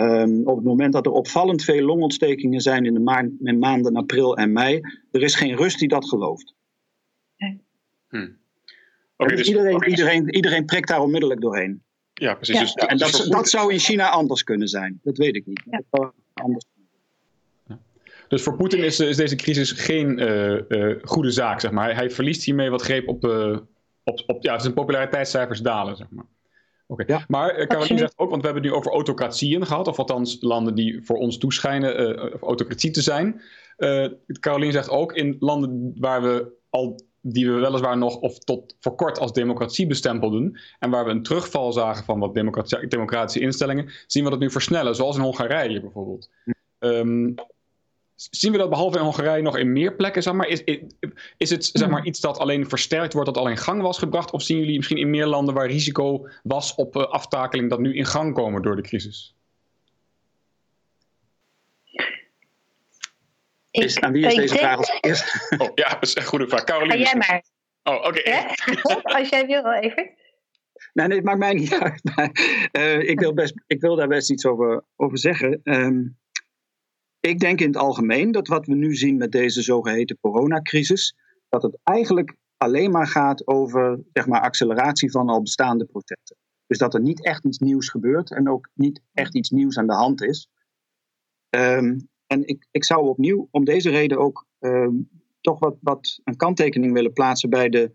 Um, 0.00 0.46
op 0.46 0.56
het 0.56 0.64
moment 0.64 0.92
dat 0.92 1.06
er 1.06 1.12
opvallend 1.12 1.64
veel 1.64 1.84
longontstekingen 1.84 2.60
zijn 2.60 2.84
in 2.84 2.94
de 2.94 3.00
ma 3.00 3.28
in 3.38 3.58
maanden 3.58 3.96
april 3.96 4.36
en 4.36 4.52
mei, 4.52 4.80
er 5.10 5.22
is 5.22 5.34
geen 5.34 5.56
rust 5.56 5.78
die 5.78 5.88
dat 5.88 6.08
gelooft. 6.08 6.54
Nee. 7.36 7.60
Hm. 8.08 8.28
Okay, 9.16 9.36
dus, 9.36 9.46
dus 9.46 9.48
iedereen, 9.48 9.88
iedereen, 9.88 10.34
iedereen 10.34 10.64
prikt 10.64 10.88
daar 10.88 11.00
onmiddellijk 11.00 11.40
doorheen. 11.40 11.82
Ja, 12.14 12.34
precies. 12.34 12.54
Ja. 12.54 12.62
Dus, 12.62 12.74
en 12.74 12.98
dat, 12.98 13.26
dat 13.28 13.48
zou 13.48 13.72
in 13.72 13.78
China 13.78 14.08
anders 14.08 14.44
kunnen 14.44 14.68
zijn. 14.68 15.00
Dat 15.02 15.16
weet 15.16 15.36
ik 15.36 15.46
niet. 15.46 15.62
Ja. 15.70 15.76
Dat 15.76 15.84
zou 15.90 16.12
anders 16.34 16.64
dus 18.30 18.42
voor 18.42 18.56
Poetin 18.56 18.84
is, 18.84 19.00
is, 19.00 19.16
deze 19.16 19.36
crisis 19.36 19.72
geen 19.72 20.18
uh, 20.18 20.60
uh, 20.68 20.96
goede 21.02 21.30
zaak, 21.30 21.60
zeg 21.60 21.70
maar. 21.70 21.94
Hij, 21.94 22.10
verliest 22.10 22.44
hiermee 22.44 22.70
wat 22.70 22.82
greep 22.82 23.08
op, 23.08 23.24
uh, 23.24 23.58
op, 24.04 24.22
op 24.26 24.42
ja, 24.42 24.58
zijn 24.58 24.74
populariteitscijfers 24.74 25.60
dalen, 25.60 25.96
zeg 25.96 26.06
maar. 26.10 26.24
Oké, 26.90 27.02
okay. 27.02 27.16
ja, 27.16 27.24
maar 27.28 27.66
Caroline 27.66 27.98
zegt 27.98 28.18
ook, 28.18 28.30
want 28.30 28.40
we 28.40 28.46
hebben 28.46 28.62
het 28.62 28.72
nu 28.72 28.78
over 28.78 28.92
autocratieën 28.92 29.66
gehad, 29.66 29.88
of 29.88 29.98
althans 29.98 30.36
landen 30.40 30.74
die 30.74 31.00
voor 31.04 31.16
ons 31.16 31.38
toeschijnen 31.38 32.16
autocratie 32.40 32.90
te 32.90 33.02
zijn. 33.02 33.40
Caroline 34.40 34.72
zegt 34.72 34.90
ook, 34.90 35.12
in 35.12 35.36
landen 35.38 35.92
waar 35.98 36.22
we 36.22 36.52
al 36.70 37.00
die 37.22 37.50
we 37.50 37.52
weliswaar 37.52 37.98
nog 37.98 38.16
of 38.16 38.38
tot 38.38 38.76
voor 38.80 38.94
kort 38.94 39.18
als 39.18 39.32
democratie 39.32 39.86
bestempelden. 39.86 40.60
En 40.78 40.90
waar 40.90 41.04
we 41.04 41.10
een 41.10 41.22
terugval 41.22 41.72
zagen 41.72 42.04
van 42.04 42.18
wat 42.18 42.34
democratische 42.88 43.40
instellingen, 43.40 43.90
zien 44.06 44.24
we 44.24 44.30
dat 44.30 44.38
nu 44.38 44.50
versnellen, 44.50 44.94
zoals 44.94 45.16
in 45.16 45.22
Hongarije 45.22 45.80
bijvoorbeeld. 45.80 46.30
Um, 46.78 47.34
Zien 48.30 48.52
we 48.52 48.58
dat 48.58 48.70
behalve 48.70 48.98
in 48.98 49.04
Hongarije 49.04 49.42
nog 49.42 49.58
in 49.58 49.72
meer 49.72 49.94
plekken? 49.94 50.22
Zeg 50.22 50.34
maar? 50.34 50.48
is, 50.48 50.62
is 51.36 51.50
het 51.50 51.70
zeg 51.72 51.88
maar, 51.88 52.04
iets 52.04 52.20
dat 52.20 52.38
alleen 52.38 52.68
versterkt 52.68 53.12
wordt, 53.12 53.28
dat 53.28 53.36
al 53.36 53.48
in 53.48 53.56
gang 53.56 53.82
was 53.82 53.98
gebracht? 53.98 54.30
Of 54.30 54.42
zien 54.42 54.58
jullie 54.58 54.76
misschien 54.76 54.98
in 54.98 55.10
meer 55.10 55.26
landen 55.26 55.54
waar 55.54 55.66
risico 55.66 56.28
was 56.42 56.74
op 56.74 56.96
uh, 56.96 57.02
aftakeling 57.02 57.70
dat 57.70 57.78
nu 57.78 57.96
in 57.96 58.06
gang 58.06 58.34
komen 58.34 58.62
door 58.62 58.76
de 58.76 58.82
crisis? 58.82 59.34
Ik, 63.70 63.82
is, 63.82 64.00
aan 64.00 64.12
wie 64.12 64.26
is 64.26 64.34
deze 64.34 64.54
vraag 64.54 64.76
als 64.76 64.98
eerst? 65.00 65.46
Oh, 65.58 65.68
ja, 65.74 65.88
dat 65.88 66.02
is 66.02 66.16
een 66.16 66.24
goede 66.24 66.48
vraag. 66.48 66.64
Caroline. 66.64 66.98
jij 66.98 67.14
maar. 67.14 67.44
Oh, 67.82 67.94
oké. 67.94 68.18
Okay. 68.18 68.56
Als 69.18 69.28
jij 69.28 69.46
wil, 69.46 69.72
even. 69.72 70.10
Nee, 70.92 71.06
nee, 71.06 71.16
het 71.16 71.26
maakt 71.26 71.38
mij 71.38 71.54
niet 71.54 71.74
uit. 71.82 72.00
Maar, 72.14 72.30
uh, 72.72 73.08
ik, 73.08 73.20
wil 73.20 73.34
best, 73.34 73.54
ik 73.66 73.80
wil 73.80 73.96
daar 73.96 74.08
best 74.08 74.30
iets 74.30 74.46
over, 74.46 74.84
over 74.96 75.18
zeggen. 75.18 75.60
Um, 75.64 76.18
ik 77.20 77.38
denk 77.38 77.60
in 77.60 77.66
het 77.66 77.76
algemeen 77.76 78.32
dat 78.32 78.48
wat 78.48 78.66
we 78.66 78.74
nu 78.74 78.94
zien 78.94 79.16
met 79.16 79.32
deze 79.32 79.62
zogeheten 79.62 80.18
coronacrisis, 80.20 81.16
dat 81.48 81.62
het 81.62 81.78
eigenlijk 81.82 82.36
alleen 82.56 82.90
maar 82.90 83.06
gaat 83.06 83.46
over 83.46 84.00
zeg 84.12 84.26
maar, 84.26 84.40
acceleratie 84.40 85.10
van 85.10 85.28
al 85.28 85.42
bestaande 85.42 85.84
processen. 85.84 86.36
Dus 86.66 86.78
dat 86.78 86.94
er 86.94 87.00
niet 87.00 87.24
echt 87.24 87.44
iets 87.44 87.58
nieuws 87.58 87.88
gebeurt 87.88 88.30
en 88.30 88.48
ook 88.48 88.68
niet 88.74 89.00
echt 89.12 89.34
iets 89.34 89.50
nieuws 89.50 89.78
aan 89.78 89.86
de 89.86 89.92
hand 89.92 90.22
is. 90.22 90.48
Um, 91.56 92.08
en 92.26 92.46
ik, 92.46 92.66
ik 92.70 92.84
zou 92.84 93.08
opnieuw 93.08 93.48
om 93.50 93.64
deze 93.64 93.90
reden 93.90 94.18
ook 94.18 94.46
um, 94.58 95.08
toch 95.40 95.58
wat, 95.58 95.76
wat 95.80 96.20
een 96.24 96.36
kanttekening 96.36 96.92
willen 96.92 97.12
plaatsen 97.12 97.50
bij 97.50 97.68
de, 97.68 97.92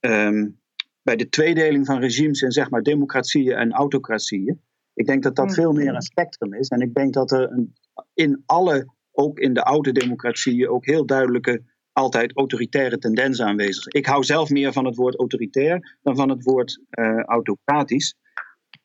um, 0.00 0.60
bij 1.02 1.16
de 1.16 1.28
tweedeling 1.28 1.86
van 1.86 2.00
regimes 2.00 2.42
in 2.42 2.50
zeg 2.50 2.70
maar 2.70 2.82
democratieën 2.82 3.56
en 3.56 3.72
autocratieën. 3.72 4.60
Ik 4.94 5.06
denk 5.06 5.22
dat 5.22 5.36
dat 5.36 5.54
veel 5.54 5.72
meer 5.72 5.94
een 5.94 6.02
spectrum 6.02 6.54
is. 6.54 6.68
En 6.68 6.80
ik 6.80 6.94
denk 6.94 7.14
dat 7.14 7.30
er 7.30 7.50
een, 7.50 7.74
in 8.14 8.42
alle, 8.46 8.92
ook 9.10 9.38
in 9.38 9.54
de 9.54 9.62
oude 9.62 9.92
democratieën, 9.92 10.68
ook 10.68 10.86
heel 10.86 11.06
duidelijke, 11.06 11.62
altijd 11.92 12.36
autoritaire 12.36 12.98
tendensen 12.98 13.46
aanwezig. 13.46 13.86
Ik 13.86 14.06
hou 14.06 14.24
zelf 14.24 14.50
meer 14.50 14.72
van 14.72 14.84
het 14.84 14.96
woord 14.96 15.18
autoritair 15.18 15.98
dan 16.02 16.16
van 16.16 16.28
het 16.28 16.42
woord 16.44 16.80
uh, 16.90 17.22
autocratisch. 17.22 18.14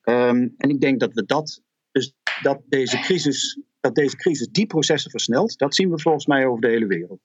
Um, 0.08 0.54
en 0.56 0.70
ik 0.70 0.80
denk 0.80 1.00
dat 1.00 1.12
we 1.12 1.24
dat, 1.24 1.62
dus 1.90 2.14
dat 2.42 2.62
deze 2.68 2.98
crisis, 2.98 3.60
dat 3.80 3.94
deze 3.94 4.16
crisis 4.16 4.48
die 4.48 4.66
processen 4.66 5.10
versnelt, 5.10 5.58
dat 5.58 5.74
zien 5.74 5.90
we 5.90 6.00
volgens 6.00 6.26
mij 6.26 6.46
over 6.46 6.60
de 6.60 6.68
hele 6.68 6.86
wereld. 6.86 7.20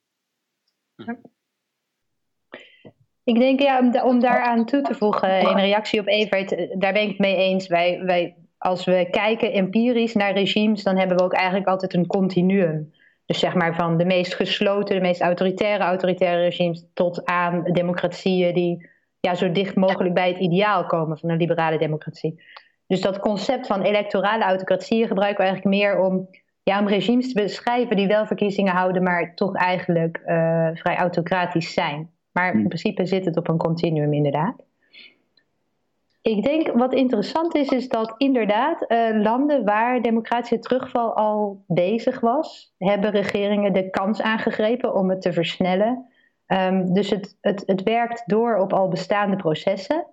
Ik 3.23 3.39
denk 3.39 3.59
ja, 3.59 3.79
om, 3.79 3.99
om 3.99 4.19
daaraan 4.19 4.65
toe 4.65 4.81
te 4.81 4.95
voegen, 4.95 5.39
in 5.39 5.55
reactie 5.55 5.99
op 5.99 6.07
Evert, 6.07 6.51
eh, 6.51 6.79
daar 6.79 6.93
ben 6.93 7.01
ik 7.01 7.09
het 7.09 7.19
mee 7.19 7.35
eens. 7.35 7.67
Wij, 7.67 8.01
wij 8.03 8.40
als 8.61 8.85
we 8.85 9.07
kijken 9.11 9.53
empirisch 9.53 10.13
naar 10.13 10.33
regimes, 10.33 10.83
dan 10.83 10.97
hebben 10.97 11.17
we 11.17 11.23
ook 11.23 11.33
eigenlijk 11.33 11.67
altijd 11.67 11.93
een 11.93 12.07
continuum. 12.07 12.93
Dus 13.25 13.39
zeg 13.39 13.53
maar 13.53 13.75
van 13.75 13.97
de 13.97 14.05
meest 14.05 14.35
gesloten, 14.35 14.95
de 14.95 15.01
meest 15.01 15.21
autoritaire 15.21 15.83
autoritaire 15.83 16.41
regimes 16.41 16.85
tot 16.93 17.25
aan 17.25 17.63
democratieën 17.63 18.53
die 18.53 18.89
ja, 19.19 19.35
zo 19.35 19.51
dicht 19.51 19.75
mogelijk 19.75 20.13
bij 20.13 20.27
het 20.27 20.39
ideaal 20.39 20.85
komen 20.85 21.17
van 21.17 21.29
een 21.29 21.37
liberale 21.37 21.77
democratie. 21.77 22.43
Dus 22.87 23.01
dat 23.01 23.19
concept 23.19 23.67
van 23.67 23.81
electorale 23.81 24.43
autocratieën 24.43 25.07
gebruiken 25.07 25.43
we 25.43 25.49
eigenlijk 25.49 25.75
meer 25.75 25.99
om, 25.99 26.29
ja, 26.63 26.79
om 26.79 26.87
regimes 26.87 27.33
te 27.33 27.41
beschrijven 27.41 27.95
die 27.95 28.07
wel 28.07 28.25
verkiezingen 28.25 28.73
houden, 28.73 29.03
maar 29.03 29.35
toch 29.35 29.55
eigenlijk 29.55 30.21
uh, 30.25 30.69
vrij 30.73 30.97
autocratisch 30.97 31.73
zijn. 31.73 32.09
Maar 32.31 32.47
in 32.47 32.57
hmm. 32.57 32.67
principe 32.67 33.05
zit 33.05 33.25
het 33.25 33.37
op 33.37 33.47
een 33.47 33.57
continuum 33.57 34.13
inderdaad. 34.13 34.55
Ik 36.21 36.43
denk 36.43 36.71
wat 36.73 36.93
interessant 36.93 37.55
is, 37.55 37.67
is 37.67 37.87
dat 37.87 38.13
inderdaad 38.17 38.85
uh, 38.87 39.21
landen 39.21 39.65
waar 39.65 40.01
democratische 40.01 40.59
terugval 40.59 41.15
al 41.15 41.63
bezig 41.67 42.19
was, 42.19 42.73
hebben 42.77 43.11
regeringen 43.11 43.73
de 43.73 43.89
kans 43.89 44.21
aangegrepen 44.21 44.95
om 44.95 45.09
het 45.09 45.21
te 45.21 45.33
versnellen. 45.33 46.05
Um, 46.47 46.93
dus 46.93 47.09
het, 47.09 47.37
het, 47.41 47.63
het 47.65 47.83
werkt 47.83 48.23
door 48.25 48.57
op 48.57 48.73
al 48.73 48.87
bestaande 48.87 49.35
processen. 49.35 50.05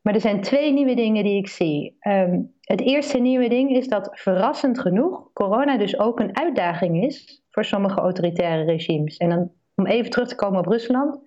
Maar 0.00 0.14
er 0.14 0.20
zijn 0.20 0.40
twee 0.40 0.72
nieuwe 0.72 0.94
dingen 0.94 1.24
die 1.24 1.36
ik 1.36 1.48
zie. 1.48 1.96
Um, 2.00 2.54
het 2.60 2.80
eerste 2.80 3.18
nieuwe 3.18 3.48
ding 3.48 3.70
is 3.70 3.88
dat 3.88 4.10
verrassend 4.12 4.80
genoeg 4.80 5.32
corona 5.32 5.76
dus 5.76 5.98
ook 5.98 6.20
een 6.20 6.36
uitdaging 6.36 7.04
is 7.04 7.42
voor 7.50 7.64
sommige 7.64 8.00
autoritaire 8.00 8.64
regimes. 8.64 9.16
En 9.16 9.28
dan 9.28 9.50
om 9.74 9.86
even 9.86 10.10
terug 10.10 10.28
te 10.28 10.34
komen 10.34 10.58
op 10.58 10.66
Rusland. 10.66 11.18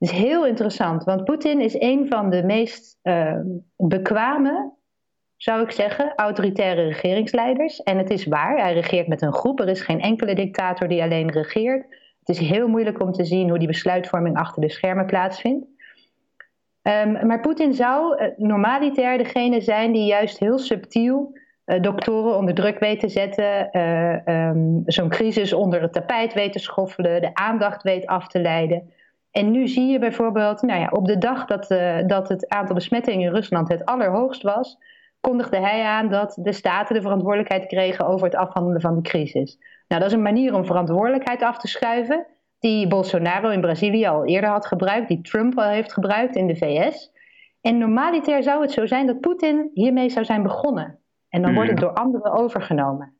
Is 0.00 0.10
heel 0.10 0.46
interessant, 0.46 1.04
want 1.04 1.24
Poetin 1.24 1.60
is 1.60 1.80
een 1.80 2.06
van 2.08 2.30
de 2.30 2.42
meest 2.42 2.98
uh, 3.02 3.40
bekwame, 3.76 4.72
zou 5.36 5.62
ik 5.62 5.70
zeggen, 5.70 6.12
autoritaire 6.16 6.82
regeringsleiders. 6.82 7.82
En 7.82 7.98
het 7.98 8.10
is 8.10 8.26
waar, 8.26 8.58
hij 8.58 8.72
regeert 8.72 9.08
met 9.08 9.22
een 9.22 9.32
groep. 9.32 9.60
Er 9.60 9.68
is 9.68 9.80
geen 9.80 10.00
enkele 10.00 10.34
dictator 10.34 10.88
die 10.88 11.02
alleen 11.02 11.30
regeert. 11.30 11.86
Het 12.18 12.28
is 12.28 12.38
heel 12.38 12.68
moeilijk 12.68 13.00
om 13.00 13.12
te 13.12 13.24
zien 13.24 13.48
hoe 13.48 13.58
die 13.58 13.66
besluitvorming 13.66 14.36
achter 14.36 14.62
de 14.62 14.70
schermen 14.70 15.06
plaatsvindt. 15.06 15.66
Um, 16.82 17.26
maar 17.26 17.40
Poetin 17.40 17.74
zou 17.74 18.22
uh, 18.22 18.28
normaliter 18.36 19.18
degene 19.18 19.60
zijn 19.60 19.92
die 19.92 20.06
juist 20.06 20.38
heel 20.38 20.58
subtiel 20.58 21.38
uh, 21.66 21.80
doktoren 21.80 22.36
onder 22.36 22.54
druk 22.54 22.78
weet 22.78 23.00
te 23.00 23.08
zetten, 23.08 23.68
uh, 23.72 24.48
um, 24.48 24.82
zo'n 24.86 25.08
crisis 25.08 25.52
onder 25.52 25.82
het 25.82 25.92
tapijt 25.92 26.34
weet 26.34 26.52
te 26.52 26.58
schoffelen, 26.58 27.20
de 27.20 27.34
aandacht 27.34 27.82
weet 27.82 28.06
af 28.06 28.28
te 28.28 28.40
leiden. 28.40 28.92
En 29.30 29.50
nu 29.50 29.68
zie 29.68 29.90
je 29.90 29.98
bijvoorbeeld, 29.98 30.62
nou 30.62 30.80
ja, 30.80 30.88
op 30.88 31.06
de 31.06 31.18
dag 31.18 31.44
dat, 31.44 31.70
uh, 31.70 31.98
dat 32.06 32.28
het 32.28 32.48
aantal 32.48 32.74
besmettingen 32.74 33.26
in 33.26 33.34
Rusland 33.34 33.68
het 33.68 33.84
allerhoogst 33.84 34.42
was, 34.42 34.78
kondigde 35.20 35.58
hij 35.58 35.82
aan 35.82 36.08
dat 36.08 36.38
de 36.40 36.52
staten 36.52 36.94
de 36.94 37.02
verantwoordelijkheid 37.02 37.66
kregen 37.66 38.06
over 38.06 38.26
het 38.26 38.34
afhandelen 38.34 38.80
van 38.80 38.94
de 38.94 39.02
crisis. 39.02 39.58
Nou, 39.88 40.00
dat 40.02 40.10
is 40.10 40.16
een 40.16 40.22
manier 40.22 40.54
om 40.54 40.64
verantwoordelijkheid 40.64 41.42
af 41.42 41.58
te 41.58 41.68
schuiven, 41.68 42.26
die 42.58 42.88
Bolsonaro 42.88 43.48
in 43.48 43.60
Brazilië 43.60 44.06
al 44.06 44.26
eerder 44.26 44.50
had 44.50 44.66
gebruikt, 44.66 45.08
die 45.08 45.20
Trump 45.20 45.58
al 45.58 45.68
heeft 45.68 45.92
gebruikt 45.92 46.36
in 46.36 46.46
de 46.46 46.56
VS. 46.56 47.12
En 47.60 47.78
normaliter 47.78 48.42
zou 48.42 48.62
het 48.62 48.72
zo 48.72 48.86
zijn 48.86 49.06
dat 49.06 49.20
Poetin 49.20 49.70
hiermee 49.74 50.10
zou 50.10 50.24
zijn 50.24 50.42
begonnen. 50.42 50.98
En 51.28 51.42
dan 51.42 51.54
wordt 51.54 51.70
het 51.70 51.78
door 51.78 51.92
anderen 51.92 52.32
overgenomen. 52.32 53.14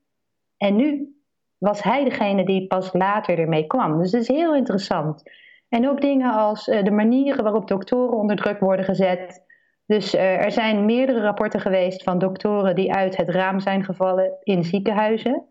En 0.57 0.77
nu 0.77 1.15
was 1.59 1.83
hij 1.83 2.05
degene 2.05 2.45
die 2.45 2.67
pas 2.67 2.93
later 2.93 3.39
ermee 3.39 3.67
kwam. 3.67 3.99
Dus 3.99 4.13
het 4.13 4.23
is 4.23 4.29
heel 4.29 4.55
interessant. 4.55 5.23
En 5.71 5.89
ook 5.89 6.01
dingen 6.01 6.33
als 6.33 6.69
uh, 6.69 6.83
de 6.83 6.91
manieren 6.91 7.43
waarop 7.43 7.69
doktoren 7.69 8.19
onder 8.19 8.37
druk 8.37 8.61
worden 8.61 8.85
gezet. 8.85 9.45
Dus 9.87 10.15
uh, 10.15 10.45
er 10.45 10.53
zijn 10.53 10.85
meerdere 10.85 11.21
rapporten 11.21 11.61
geweest 11.61 12.03
van 12.03 12.19
doktoren 12.19 12.75
die 12.75 12.93
uit 12.93 13.17
het 13.17 13.29
raam 13.29 13.61
zijn 13.61 13.85
gevallen 13.85 14.33
in 14.43 14.65
ziekenhuizen. 14.65 15.45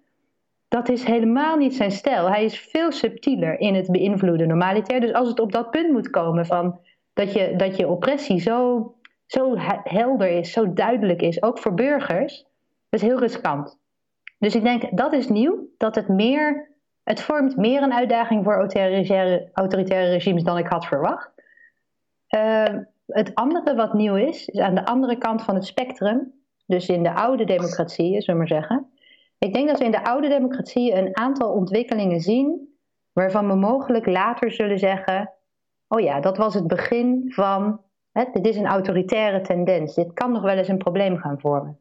Dat 0.67 0.89
is 0.89 1.03
helemaal 1.03 1.57
niet 1.57 1.75
zijn 1.75 1.91
stijl. 1.91 2.29
Hij 2.29 2.43
is 2.43 2.59
veel 2.59 2.91
subtieler 2.91 3.59
in 3.59 3.75
het 3.75 3.91
beïnvloeden 3.91 4.47
normaliter. 4.47 4.99
Dus 4.99 5.13
als 5.13 5.27
het 5.27 5.39
op 5.39 5.51
dat 5.51 5.71
punt 5.71 5.91
moet 5.91 6.09
komen 6.09 6.45
van 6.45 6.79
dat 7.13 7.33
je, 7.33 7.53
dat 7.55 7.77
je 7.77 7.87
oppressie 7.87 8.39
zo, 8.39 8.93
zo 9.25 9.53
helder 9.83 10.29
is, 10.29 10.51
zo 10.51 10.73
duidelijk 10.73 11.21
is, 11.21 11.43
ook 11.43 11.59
voor 11.59 11.73
burgers, 11.73 12.45
dat 12.89 13.01
is 13.01 13.07
heel 13.07 13.19
riskant. 13.19 13.79
Dus 14.39 14.55
ik 14.55 14.63
denk 14.63 14.97
dat 14.97 15.13
is 15.13 15.27
nieuw, 15.27 15.67
dat 15.77 15.95
het 15.95 16.07
meer 16.07 16.68
het 17.09 17.21
vormt 17.21 17.57
meer 17.57 17.81
een 17.81 17.93
uitdaging 17.93 18.43
voor 18.43 18.53
autoritaire, 19.53 20.11
regimes 20.11 20.43
dan 20.43 20.57
ik 20.57 20.67
had 20.67 20.85
verwacht. 20.85 21.31
Uh, 22.35 22.65
het 23.05 23.35
andere 23.35 23.75
wat 23.75 23.93
nieuw 23.93 24.15
is, 24.15 24.47
is 24.47 24.59
aan 24.59 24.75
de 24.75 24.85
andere 24.85 25.17
kant 25.17 25.43
van 25.43 25.55
het 25.55 25.65
spectrum, 25.65 26.33
dus 26.65 26.89
in 26.89 27.03
de 27.03 27.13
oude 27.13 27.45
democratieën, 27.45 28.21
zullen 28.21 28.41
we 28.41 28.47
maar 28.47 28.61
zeggen. 28.61 28.89
Ik 29.37 29.53
denk 29.53 29.67
dat 29.67 29.79
we 29.79 29.85
in 29.85 29.91
de 29.91 30.03
oude 30.03 30.27
democratieën 30.27 30.97
een 30.97 31.17
aantal 31.17 31.51
ontwikkelingen 31.51 32.19
zien 32.19 32.75
waarvan 33.13 33.47
we 33.47 33.55
mogelijk 33.55 34.05
later 34.05 34.51
zullen 34.51 34.79
zeggen: 34.79 35.33
oh 35.87 35.99
ja, 35.99 36.19
dat 36.19 36.37
was 36.37 36.53
het 36.53 36.67
begin 36.67 37.23
van, 37.27 37.81
hè, 38.11 38.23
dit 38.31 38.47
is 38.47 38.55
een 38.55 38.67
autoritaire 38.67 39.41
tendens, 39.41 39.95
dit 39.95 40.13
kan 40.13 40.31
nog 40.31 40.41
wel 40.41 40.57
eens 40.57 40.67
een 40.67 40.77
probleem 40.77 41.17
gaan 41.17 41.39
vormen. 41.39 41.79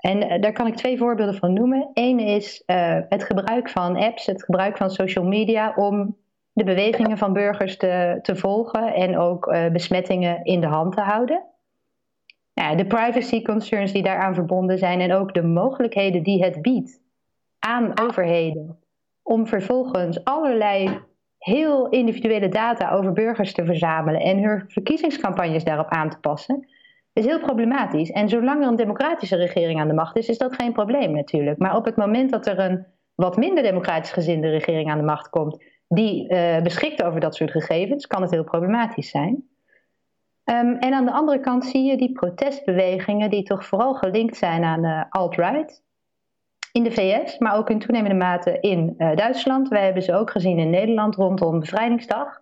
En 0.00 0.22
uh, 0.22 0.40
daar 0.40 0.52
kan 0.52 0.66
ik 0.66 0.76
twee 0.76 0.98
voorbeelden 0.98 1.34
van 1.34 1.52
noemen. 1.52 1.90
Eén 1.94 2.18
is 2.18 2.62
uh, 2.66 2.98
het 3.08 3.24
gebruik 3.24 3.70
van 3.70 3.96
apps, 3.96 4.26
het 4.26 4.44
gebruik 4.44 4.76
van 4.76 4.90
social 4.90 5.24
media 5.24 5.72
om 5.76 6.16
de 6.52 6.64
bewegingen 6.64 7.18
van 7.18 7.32
burgers 7.32 7.76
te, 7.76 8.18
te 8.22 8.36
volgen 8.36 8.94
en 8.94 9.18
ook 9.18 9.46
uh, 9.46 9.68
besmettingen 9.68 10.44
in 10.44 10.60
de 10.60 10.66
hand 10.66 10.92
te 10.92 11.00
houden. 11.00 11.42
Ja, 12.52 12.74
de 12.74 12.86
privacy 12.86 13.42
concerns 13.42 13.92
die 13.92 14.02
daaraan 14.02 14.34
verbonden 14.34 14.78
zijn 14.78 15.00
en 15.00 15.12
ook 15.12 15.34
de 15.34 15.42
mogelijkheden 15.42 16.22
die 16.22 16.44
het 16.44 16.62
biedt 16.62 17.00
aan 17.58 18.00
overheden 18.00 18.78
om 19.22 19.46
vervolgens 19.46 20.24
allerlei 20.24 21.00
heel 21.38 21.88
individuele 21.88 22.48
data 22.48 22.90
over 22.90 23.12
burgers 23.12 23.52
te 23.52 23.64
verzamelen 23.64 24.20
en 24.20 24.42
hun 24.42 24.64
verkiezingscampagnes 24.68 25.64
daarop 25.64 25.88
aan 25.88 26.10
te 26.10 26.18
passen 26.18 26.68
is 27.12 27.24
heel 27.24 27.40
problematisch. 27.40 28.10
En 28.10 28.28
zolang 28.28 28.62
er 28.62 28.68
een 28.68 28.76
democratische 28.76 29.36
regering 29.36 29.80
aan 29.80 29.88
de 29.88 29.94
macht 29.94 30.16
is, 30.16 30.28
is 30.28 30.38
dat 30.38 30.54
geen 30.54 30.72
probleem 30.72 31.12
natuurlijk. 31.12 31.58
Maar 31.58 31.76
op 31.76 31.84
het 31.84 31.96
moment 31.96 32.30
dat 32.30 32.46
er 32.46 32.58
een 32.58 32.86
wat 33.14 33.36
minder 33.36 33.62
democratisch 33.62 34.12
gezinde 34.12 34.50
regering 34.50 34.90
aan 34.90 34.98
de 34.98 35.04
macht 35.04 35.28
komt, 35.28 35.64
die 35.88 36.32
uh, 36.32 36.62
beschikt 36.62 37.02
over 37.02 37.20
dat 37.20 37.34
soort 37.34 37.50
gegevens, 37.50 38.06
kan 38.06 38.22
het 38.22 38.30
heel 38.30 38.44
problematisch 38.44 39.10
zijn. 39.10 39.48
Um, 40.44 40.76
en 40.76 40.92
aan 40.92 41.04
de 41.04 41.12
andere 41.12 41.40
kant 41.40 41.64
zie 41.64 41.84
je 41.84 41.96
die 41.96 42.12
protestbewegingen 42.12 43.30
die 43.30 43.42
toch 43.42 43.66
vooral 43.66 43.94
gelinkt 43.94 44.36
zijn 44.36 44.64
aan 44.64 44.84
uh, 44.84 45.02
alt-right 45.08 45.82
in 46.72 46.82
de 46.82 46.90
VS, 46.90 47.38
maar 47.38 47.56
ook 47.56 47.70
in 47.70 47.78
toenemende 47.78 48.16
mate 48.16 48.60
in 48.60 48.94
uh, 48.98 49.16
Duitsland. 49.16 49.68
Wij 49.68 49.84
hebben 49.84 50.02
ze 50.02 50.14
ook 50.14 50.30
gezien 50.30 50.58
in 50.58 50.70
Nederland 50.70 51.14
rondom 51.14 51.60
Bevrijdingsdag. 51.60 52.40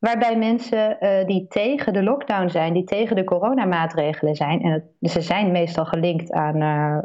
Waarbij 0.00 0.38
mensen 0.38 0.96
uh, 1.00 1.26
die 1.26 1.46
tegen 1.46 1.92
de 1.92 2.02
lockdown 2.02 2.48
zijn, 2.48 2.72
die 2.72 2.84
tegen 2.84 3.16
de 3.16 3.24
coronamaatregelen 3.24 4.34
zijn, 4.34 4.62
en 4.62 4.70
het, 4.70 5.12
ze 5.12 5.20
zijn 5.20 5.52
meestal 5.52 5.84
gelinkt 5.84 6.32
aan, 6.32 6.56
uh, 6.56 6.98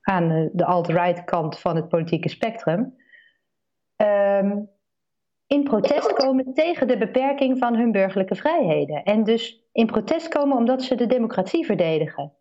aan 0.00 0.50
de 0.52 0.64
alt-right 0.64 1.24
kant 1.24 1.58
van 1.58 1.76
het 1.76 1.88
politieke 1.88 2.28
spectrum, 2.28 2.96
um, 3.96 4.68
in 5.46 5.62
protest 5.62 6.12
komen 6.12 6.54
tegen 6.54 6.88
de 6.88 6.98
beperking 6.98 7.58
van 7.58 7.76
hun 7.76 7.92
burgerlijke 7.92 8.34
vrijheden. 8.34 9.02
En 9.02 9.24
dus 9.24 9.68
in 9.72 9.86
protest 9.86 10.28
komen 10.28 10.56
omdat 10.56 10.82
ze 10.82 10.94
de 10.94 11.06
democratie 11.06 11.66
verdedigen. 11.66 12.32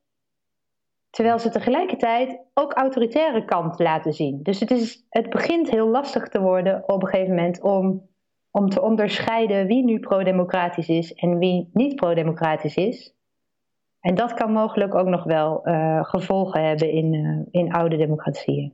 Terwijl 1.10 1.40
ze 1.40 1.50
tegelijkertijd 1.50 2.40
ook 2.54 2.74
autoritaire 2.74 3.46
kant 3.46 3.80
laten 3.80 4.14
zien. 4.14 4.44
Dus 4.44 4.60
het, 4.60 4.72
is, 4.72 5.06
het 5.10 5.30
begint 5.30 5.70
heel 5.70 5.88
lastig 5.88 6.28
te 6.28 6.42
worden 6.42 6.84
op 6.88 7.02
een 7.02 7.08
gegeven 7.08 7.36
moment 7.36 7.62
om 7.62 8.10
om 8.56 8.70
te 8.70 8.82
onderscheiden 8.82 9.68
wie 9.68 9.84
nu 9.84 10.00
pro-democratisch 10.00 10.88
is 10.88 11.14
en 11.14 11.38
wie 11.38 11.70
niet 11.74 11.96
pro-democratisch 11.96 12.76
is. 12.76 13.14
En 14.00 14.16
dat 14.16 14.34
kan 14.34 14.52
mogelijk 14.52 14.96
ook 14.96 15.08
nog 15.08 15.24
wel 15.24 15.68
uh, 15.68 16.04
gevolgen 16.04 16.68
hebben 16.68 16.92
in, 16.92 17.14
uh, 17.14 17.62
in 17.62 17.72
oude 17.74 17.98
democratieën. 17.98 18.74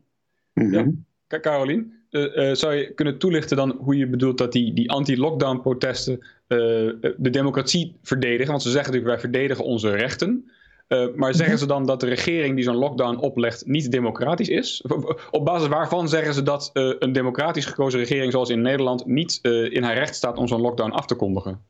Mm 0.54 0.74
-hmm. 0.74 1.06
Ja, 1.28 1.40
Carolien, 1.40 1.94
uh, 2.10 2.54
zou 2.54 2.74
je 2.74 2.94
kunnen 2.94 3.18
toelichten 3.18 3.58
dan 3.58 3.78
hoe 3.80 3.98
je 3.98 4.08
bedoelt 4.08 4.38
dat 4.38 4.52
die, 4.52 4.74
die 4.74 4.92
anti-lockdown 4.92 5.62
protesten 5.62 6.20
de 6.48 7.30
democratie 7.32 7.96
verdedigen? 8.02 8.52
Want 8.52 8.62
ze 8.62 8.70
zeggen 8.70 8.94
natuurlijk 8.94 9.22
wij 9.22 9.32
verdedigen 9.32 9.66
onze 9.66 9.90
rechten. 9.90 10.52
Uh, 10.94 11.08
maar 11.16 11.34
zeggen 11.34 11.58
ze 11.58 11.66
dan 11.66 11.86
dat 11.86 12.00
de 12.00 12.08
regering 12.08 12.56
die 12.56 12.64
zo'n 12.64 12.76
lockdown 12.76 13.18
oplegt 13.18 13.66
niet 13.66 13.92
democratisch 13.92 14.50
is? 14.50 14.84
Op 15.32 15.46
basis 15.46 15.68
waarvan 15.68 16.10
zeggen 16.10 16.34
ze 16.34 16.44
dat 16.44 16.70
uh, 16.74 16.94
een 17.00 17.14
democratisch 17.14 17.66
gekozen 17.66 18.00
regering 18.00 18.32
zoals 18.32 18.50
in 18.50 18.62
Nederland 18.62 19.06
niet 19.06 19.40
uh, 19.42 19.74
in 19.74 19.84
haar 19.84 19.94
recht 19.94 20.16
staat 20.16 20.38
om 20.38 20.48
zo'n 20.48 20.62
lockdown 20.62 20.92
af 20.92 21.06
te 21.06 21.16
kondigen? 21.16 21.62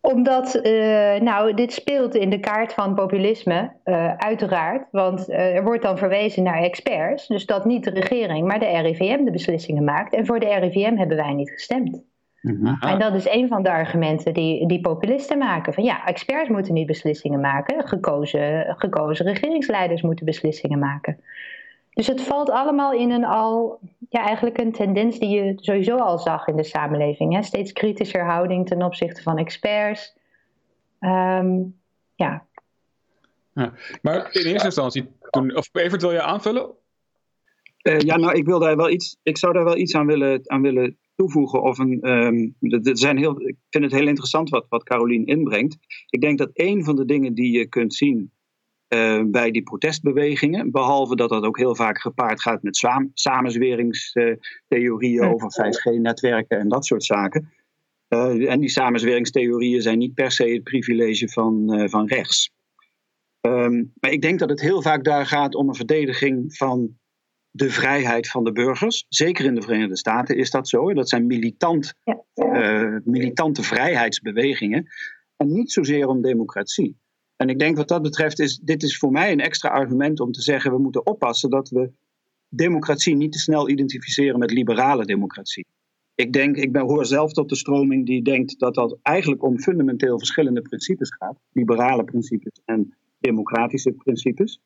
Omdat, 0.00 0.60
nou, 1.20 1.54
dit 1.54 1.72
speelt 1.72 2.14
in 2.14 2.30
de 2.30 2.40
kaart 2.40 2.72
van 2.72 2.94
populisme, 2.94 3.72
uiteraard. 4.16 4.88
Want 4.90 5.30
er 5.30 5.64
wordt 5.64 5.82
dan 5.82 5.98
verwezen 5.98 6.42
naar 6.42 6.62
experts. 6.62 7.26
Dus 7.26 7.46
dat 7.46 7.64
niet 7.64 7.84
de 7.84 7.90
regering, 7.90 8.46
maar 8.46 8.58
de 8.58 8.80
RIVM 8.80 9.24
de 9.24 9.30
beslissingen 9.30 9.84
maakt. 9.84 10.14
En 10.14 10.26
voor 10.26 10.40
de 10.40 10.58
RIVM 10.58 10.96
hebben 10.96 11.16
wij 11.16 11.32
niet 11.32 11.50
gestemd. 11.50 12.02
Aha. 12.42 12.92
En 12.92 12.98
dat 12.98 13.14
is 13.14 13.28
een 13.28 13.48
van 13.48 13.62
de 13.62 13.70
argumenten 13.70 14.34
die, 14.34 14.66
die 14.66 14.80
populisten 14.80 15.38
maken. 15.38 15.74
Van 15.74 15.84
ja, 15.84 16.06
experts 16.06 16.48
moeten 16.48 16.74
niet 16.74 16.86
beslissingen 16.86 17.40
maken. 17.40 17.88
Gekozen, 17.88 18.74
gekozen 18.78 19.26
regeringsleiders 19.26 20.02
moeten 20.02 20.24
beslissingen 20.24 20.78
maken. 20.78 21.20
Dus 21.94 22.06
het 22.06 22.22
valt 22.22 22.50
allemaal 22.50 22.92
in 22.92 23.10
een 23.10 23.24
al, 23.24 23.80
ja, 24.08 24.24
eigenlijk 24.24 24.58
een 24.58 24.72
tendens 24.72 25.18
die 25.18 25.28
je 25.28 25.52
sowieso 25.56 25.96
al 25.96 26.18
zag 26.18 26.46
in 26.46 26.56
de 26.56 26.64
samenleving. 26.64 27.34
Hè? 27.34 27.42
Steeds 27.42 27.72
kritischer 27.72 28.24
houding 28.24 28.66
ten 28.66 28.82
opzichte 28.82 29.22
van 29.22 29.38
experts. 29.38 30.16
Um, 31.00 31.78
ja. 32.14 32.44
ja. 33.52 33.72
Maar 34.02 34.32
in 34.32 34.46
eerste 34.46 34.66
instantie, 34.66 35.10
toen, 35.30 35.56
of 35.56 35.68
Evert 35.72 36.02
wil 36.02 36.12
je 36.12 36.22
aanvullen? 36.22 36.70
Uh, 37.82 37.98
ja, 37.98 38.16
nou, 38.16 38.34
ik, 38.34 38.44
wil 38.44 38.58
daar 38.58 38.76
wel 38.76 38.90
iets, 38.90 39.16
ik 39.22 39.38
zou 39.38 39.52
daar 39.52 39.64
wel 39.64 39.76
iets 39.76 39.94
aan 39.94 40.06
willen, 40.06 40.40
aan 40.44 40.62
willen 40.62 40.96
toevoegen. 41.14 41.62
Of 41.62 41.78
een, 41.78 42.10
um, 42.10 42.54
zijn 42.82 43.18
heel, 43.18 43.48
ik 43.48 43.56
vind 43.70 43.84
het 43.84 43.92
heel 43.92 44.08
interessant 44.08 44.50
wat, 44.50 44.66
wat 44.68 44.84
Carolien 44.84 45.26
inbrengt. 45.26 45.76
Ik 46.08 46.20
denk 46.20 46.38
dat 46.38 46.50
een 46.52 46.84
van 46.84 46.96
de 46.96 47.04
dingen 47.04 47.34
die 47.34 47.58
je 47.58 47.66
kunt 47.66 47.94
zien 47.94 48.32
uh, 48.88 49.22
bij 49.26 49.50
die 49.50 49.62
protestbewegingen, 49.62 50.70
behalve 50.70 51.16
dat 51.16 51.28
dat 51.28 51.44
ook 51.44 51.58
heel 51.58 51.74
vaak 51.74 52.00
gepaard 52.00 52.42
gaat 52.42 52.62
met 52.62 52.76
saam, 52.76 53.10
samenzweringstheorieën 53.14 55.24
over 55.24 55.50
5G-netwerken 55.50 56.58
en 56.58 56.68
dat 56.68 56.86
soort 56.86 57.04
zaken. 57.04 57.52
Uh, 58.08 58.50
en 58.50 58.60
die 58.60 58.68
samenzweringstheorieën 58.68 59.82
zijn 59.82 59.98
niet 59.98 60.14
per 60.14 60.30
se 60.30 60.48
het 60.48 60.62
privilege 60.62 61.28
van, 61.28 61.80
uh, 61.80 61.88
van 61.88 62.06
rechts. 62.06 62.50
Um, 63.40 63.92
maar 64.00 64.10
ik 64.10 64.22
denk 64.22 64.38
dat 64.38 64.50
het 64.50 64.60
heel 64.60 64.82
vaak 64.82 65.04
daar 65.04 65.26
gaat 65.26 65.54
om 65.54 65.68
een 65.68 65.74
verdediging 65.74 66.56
van 66.56 66.96
de 67.52 67.70
vrijheid 67.70 68.28
van 68.28 68.44
de 68.44 68.52
burgers. 68.52 69.06
Zeker 69.08 69.44
in 69.44 69.54
de 69.54 69.62
Verenigde 69.62 69.96
Staten 69.96 70.36
is 70.36 70.50
dat 70.50 70.68
zo. 70.68 70.94
Dat 70.94 71.08
zijn 71.08 71.26
militant, 71.26 71.94
uh, 72.34 72.96
militante 73.04 73.62
vrijheidsbewegingen. 73.62 74.86
En 75.36 75.52
niet 75.52 75.72
zozeer 75.72 76.06
om 76.06 76.22
democratie. 76.22 76.96
En 77.36 77.48
ik 77.48 77.58
denk 77.58 77.76
wat 77.76 77.88
dat 77.88 78.02
betreft 78.02 78.38
is 78.38 78.58
dit 78.58 78.82
is 78.82 78.98
voor 78.98 79.10
mij 79.10 79.32
een 79.32 79.40
extra 79.40 79.68
argument 79.68 80.20
om 80.20 80.32
te 80.32 80.42
zeggen 80.42 80.72
we 80.72 80.78
moeten 80.78 81.06
oppassen 81.06 81.50
dat 81.50 81.68
we 81.68 81.90
democratie 82.48 83.16
niet 83.16 83.32
te 83.32 83.38
snel 83.38 83.68
identificeren 83.68 84.38
met 84.38 84.50
liberale 84.50 85.04
democratie. 85.04 85.66
Ik 86.14 86.32
denk, 86.32 86.56
ik 86.56 86.72
ben, 86.72 86.82
hoor 86.82 87.06
zelf 87.06 87.32
tot 87.32 87.48
de 87.48 87.56
stroming 87.56 88.06
die 88.06 88.22
denkt 88.22 88.58
dat 88.58 88.74
dat 88.74 88.98
eigenlijk 89.02 89.42
om 89.42 89.60
fundamenteel 89.60 90.18
verschillende 90.18 90.62
principes 90.62 91.14
gaat. 91.14 91.38
Liberale 91.52 92.04
principes 92.04 92.60
en 92.64 92.94
democratische 93.18 93.92
principes. 93.92 94.60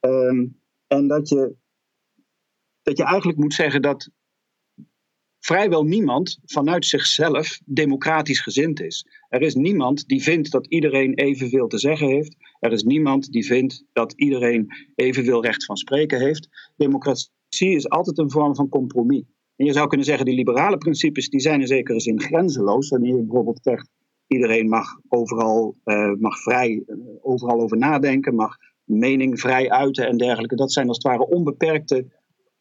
Um, 0.00 0.58
en 0.86 1.06
dat 1.06 1.28
je 1.28 1.54
dat 2.82 2.96
je 2.96 3.04
eigenlijk 3.04 3.38
moet 3.38 3.54
zeggen 3.54 3.82
dat 3.82 4.10
vrijwel 5.40 5.84
niemand 5.84 6.38
vanuit 6.44 6.86
zichzelf 6.86 7.60
democratisch 7.64 8.40
gezind 8.40 8.80
is. 8.80 9.06
Er 9.28 9.42
is 9.42 9.54
niemand 9.54 10.08
die 10.08 10.22
vindt 10.22 10.50
dat 10.50 10.66
iedereen 10.66 11.14
evenveel 11.14 11.66
te 11.66 11.78
zeggen 11.78 12.08
heeft. 12.08 12.36
Er 12.58 12.72
is 12.72 12.82
niemand 12.82 13.32
die 13.32 13.46
vindt 13.46 13.84
dat 13.92 14.12
iedereen 14.12 14.66
evenveel 14.94 15.42
recht 15.42 15.64
van 15.64 15.76
spreken 15.76 16.20
heeft. 16.20 16.48
Democratie 16.76 17.74
is 17.74 17.88
altijd 17.88 18.18
een 18.18 18.30
vorm 18.30 18.54
van 18.54 18.68
compromis. 18.68 19.24
En 19.56 19.66
je 19.66 19.72
zou 19.72 19.88
kunnen 19.88 20.06
zeggen, 20.06 20.24
die 20.24 20.34
liberale 20.34 20.78
principes 20.78 21.28
die 21.28 21.40
zijn 21.40 21.60
in 21.60 21.66
zekere 21.66 22.00
zin 22.00 22.20
grenzeloos. 22.20 22.88
Wanneer 22.88 23.16
je 23.16 23.22
bijvoorbeeld 23.22 23.60
zegt, 23.62 23.90
iedereen 24.26 24.68
mag 24.68 24.86
overal 25.08 25.76
uh, 25.84 26.12
mag 26.18 26.38
vrij 26.42 26.82
uh, 26.86 26.96
overal 27.20 27.60
over 27.60 27.76
nadenken, 27.76 28.34
mag 28.34 28.56
mening 28.84 29.40
vrij 29.40 29.70
uiten 29.70 30.06
en 30.06 30.16
dergelijke. 30.16 30.56
Dat 30.56 30.72
zijn 30.72 30.88
als 30.88 30.96
het 30.96 31.06
ware 31.06 31.26
onbeperkte 31.26 32.06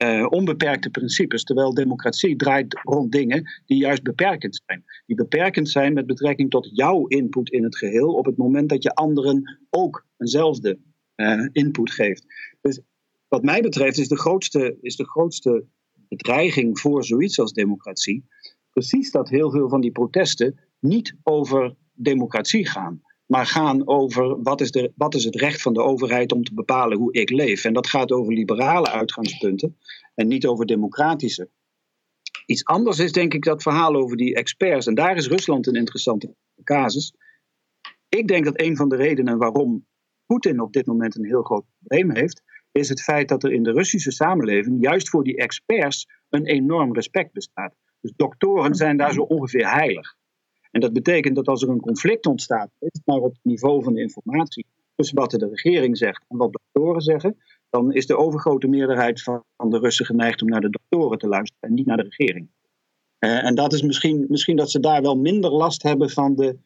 uh, 0.04 0.26
onbeperkte 0.30 0.90
principes. 0.90 1.44
Terwijl 1.44 1.74
democratie 1.74 2.36
draait 2.36 2.80
rond 2.84 3.12
dingen 3.12 3.44
die 3.66 3.78
juist 3.78 4.04
beperkend 4.04 4.62
zijn. 4.66 4.84
Die 5.06 5.16
beperkend 5.16 5.70
zijn 5.70 5.94
met 5.94 6.06
betrekking 6.06 6.50
tot 6.50 6.70
jouw 6.72 7.08
input 7.08 7.50
in 7.50 7.64
het 7.64 7.78
geheel 7.78 8.14
op 8.14 8.26
het 8.26 8.38
moment 8.38 8.70
dat 8.70 8.84
je 8.84 8.94
anderen 8.94 9.60
ook 9.70 10.06
eenzelfde 10.18 10.80
uh, 11.16 11.48
input 11.52 11.92
geeft. 11.92 12.26
Dus 12.62 12.82
wat 13.28 13.44
mij 13.44 13.62
betreft 13.62 13.98
is 13.98 14.08
de, 14.08 14.18
grootste, 14.18 14.78
is 14.82 14.96
de 14.96 15.10
grootste 15.10 15.66
bedreiging 16.08 16.80
voor 16.80 17.04
zoiets 17.06 17.40
als 17.40 17.54
democratie 17.54 18.26
precies 18.70 19.12
dat 19.12 19.30
heel 19.30 19.52
veel 19.52 19.70
van 19.70 19.82
die 19.82 19.92
protesten 19.92 20.60
niet 20.80 21.16
over 21.24 21.76
democratie 21.94 22.68
gaan 22.68 23.02
maar 23.32 23.46
gaan 23.46 23.88
over 23.88 24.42
wat 24.42 24.62
is, 24.62 24.72
de, 24.72 24.92
wat 24.96 25.16
is 25.16 25.24
het 25.24 25.36
recht 25.36 25.62
van 25.62 25.74
de 25.74 25.82
overheid 25.82 26.32
om 26.32 26.44
te 26.44 26.54
bepalen 26.54 26.98
hoe 26.98 27.14
ik 27.14 27.30
leef. 27.30 27.64
En 27.64 27.74
dat 27.74 27.88
gaat 27.88 28.12
over 28.12 28.34
liberale 28.34 28.92
uitgangspunten 28.92 29.78
en 30.16 30.28
niet 30.28 30.46
over 30.46 30.66
democratische. 30.66 31.50
Iets 32.46 32.66
anders 32.66 33.00
is 33.00 33.12
denk 33.12 33.34
ik 33.34 33.44
dat 33.44 33.62
verhaal 33.62 33.96
over 33.96 34.18
die 34.18 34.36
experts. 34.36 34.88
En 34.88 34.96
daar 34.96 35.16
is 35.16 35.28
Rusland 35.28 35.68
een 35.68 35.76
interessante 35.76 36.36
casus. 36.64 37.14
Ik 38.10 38.28
denk 38.28 38.46
dat 38.46 38.62
een 38.62 38.76
van 38.76 38.90
de 38.90 38.96
redenen 38.96 39.38
waarom 39.38 39.86
Poetin 40.26 40.62
op 40.62 40.74
dit 40.74 40.86
moment 40.86 41.16
een 41.16 41.26
heel 41.26 41.44
groot 41.44 41.66
probleem 41.80 42.16
heeft, 42.16 42.42
is 42.72 42.90
het 42.90 43.02
feit 43.02 43.30
dat 43.30 43.44
er 43.44 43.52
in 43.52 43.64
de 43.64 43.72
Russische 43.72 44.12
samenleving 44.12 44.82
juist 44.82 45.10
voor 45.10 45.24
die 45.24 45.38
experts 45.38 46.08
een 46.30 46.46
enorm 46.46 46.94
respect 46.94 47.34
bestaat. 47.34 47.76
Dus 48.02 48.14
doktoren 48.16 48.76
zijn 48.76 48.98
daar 48.98 49.14
zo 49.14 49.22
ongeveer 49.22 49.72
heilig. 49.72 50.18
En 50.72 50.80
dat 50.80 50.94
betekent 50.94 51.36
dat 51.36 51.48
als 51.48 51.62
er 51.62 51.70
een 51.70 51.80
conflict 51.80 52.26
ontstaat, 52.26 52.70
maar 53.06 53.18
op 53.18 53.34
het 53.34 53.44
niveau 53.44 53.84
van 53.84 53.94
de 53.94 54.02
informatie, 54.02 54.66
tussen 54.96 55.18
wat 55.18 55.32
de 55.32 55.50
regering 55.50 55.98
zegt 55.98 56.26
en 56.28 56.38
wat 56.38 56.52
doktoren 56.52 57.02
zeggen, 57.02 57.38
dan 57.70 57.94
is 57.94 58.06
de 58.06 58.18
overgrote 58.18 58.68
meerderheid 58.68 59.22
van 59.22 59.44
de 59.70 59.80
Russen 59.80 60.06
geneigd 60.06 60.42
om 60.42 60.48
naar 60.48 60.62
de 60.62 60.70
doktoren 60.70 61.18
te 61.18 61.28
luisteren 61.28 61.70
en 61.70 61.74
niet 61.74 61.86
naar 61.86 61.98
de 61.98 62.10
regering. 62.10 62.50
Uh, 63.20 63.46
en 63.46 63.56
dat 63.56 63.74
is 63.74 63.82
misschien, 63.82 64.26
misschien 64.30 64.56
dat 64.56 64.72
ze 64.72 64.80
daar 64.80 65.02
wel 65.02 65.16
minder 65.16 65.52
last 65.52 65.84
hebben 65.84 66.10
van 66.10 66.36
de, 66.36 66.58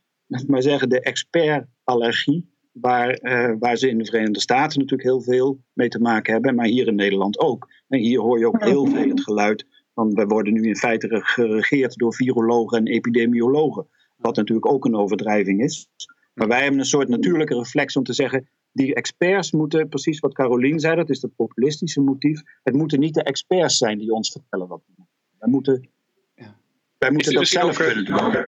maar 0.48 0.62
zeggen, 0.62 0.90
de 0.90 1.02
expertallergie, 1.02 2.52
waar, 2.72 3.20
uh, 3.22 3.56
waar 3.60 3.78
ze 3.78 3.90
in 3.90 3.98
de 3.98 4.06
Verenigde 4.06 4.40
Staten 4.40 4.80
natuurlijk 4.80 5.10
heel 5.10 5.22
veel 5.22 5.60
mee 5.74 5.88
te 5.88 6.00
maken 6.00 6.34
hebben, 6.34 6.56
maar 6.56 6.66
hier 6.66 6.88
in 6.88 6.96
Nederland 6.96 7.40
ook. 7.40 7.68
En 7.88 8.00
hier 8.00 8.20
hoor 8.20 8.40
je 8.40 8.48
ook 8.48 8.64
heel 8.64 8.86
veel 8.86 9.10
het 9.10 9.24
geluid 9.24 9.66
van 9.94 10.14
we 10.14 10.26
worden 10.26 10.54
nu 10.54 10.68
in 10.68 10.76
feite 10.76 11.08
geregeerd 11.24 11.96
door 11.98 12.14
virologen 12.14 12.78
en 12.78 12.88
epidemiologen. 12.88 13.88
Wat 14.16 14.36
natuurlijk 14.36 14.72
ook 14.72 14.86
een 14.86 14.96
overdrijving 14.96 15.62
is. 15.62 15.88
Maar 16.34 16.48
wij 16.48 16.62
hebben 16.62 16.80
een 16.80 16.86
soort 16.86 17.08
natuurlijke 17.08 17.56
reflex 17.56 17.96
om 17.96 18.04
te 18.04 18.14
zeggen. 18.14 18.48
Die 18.72 18.96
experts 18.96 19.52
moeten, 19.52 19.90
precies 19.90 20.20
wat 20.20 20.34
Carolien 20.34 20.80
zei, 20.80 20.96
dat 20.96 21.10
is 21.10 21.22
het 21.22 21.36
populistische 21.36 22.02
motief. 22.02 22.42
Het 22.64 22.74
moeten 22.74 23.00
niet 23.00 23.14
de 23.14 23.24
experts 23.24 23.78
zijn 23.78 23.98
die 23.98 24.12
ons 24.12 24.32
vertellen 24.32 24.68
wat 24.68 24.82
we 24.86 24.94
moeten. 24.96 25.16
Wij 25.40 25.50
moeten, 25.50 25.90
ja. 26.36 26.56
wij 26.98 27.12
moeten 27.12 27.34
dat 27.34 27.48
zelf 27.48 27.78
kunnen 27.78 28.06
doen. 28.06 28.46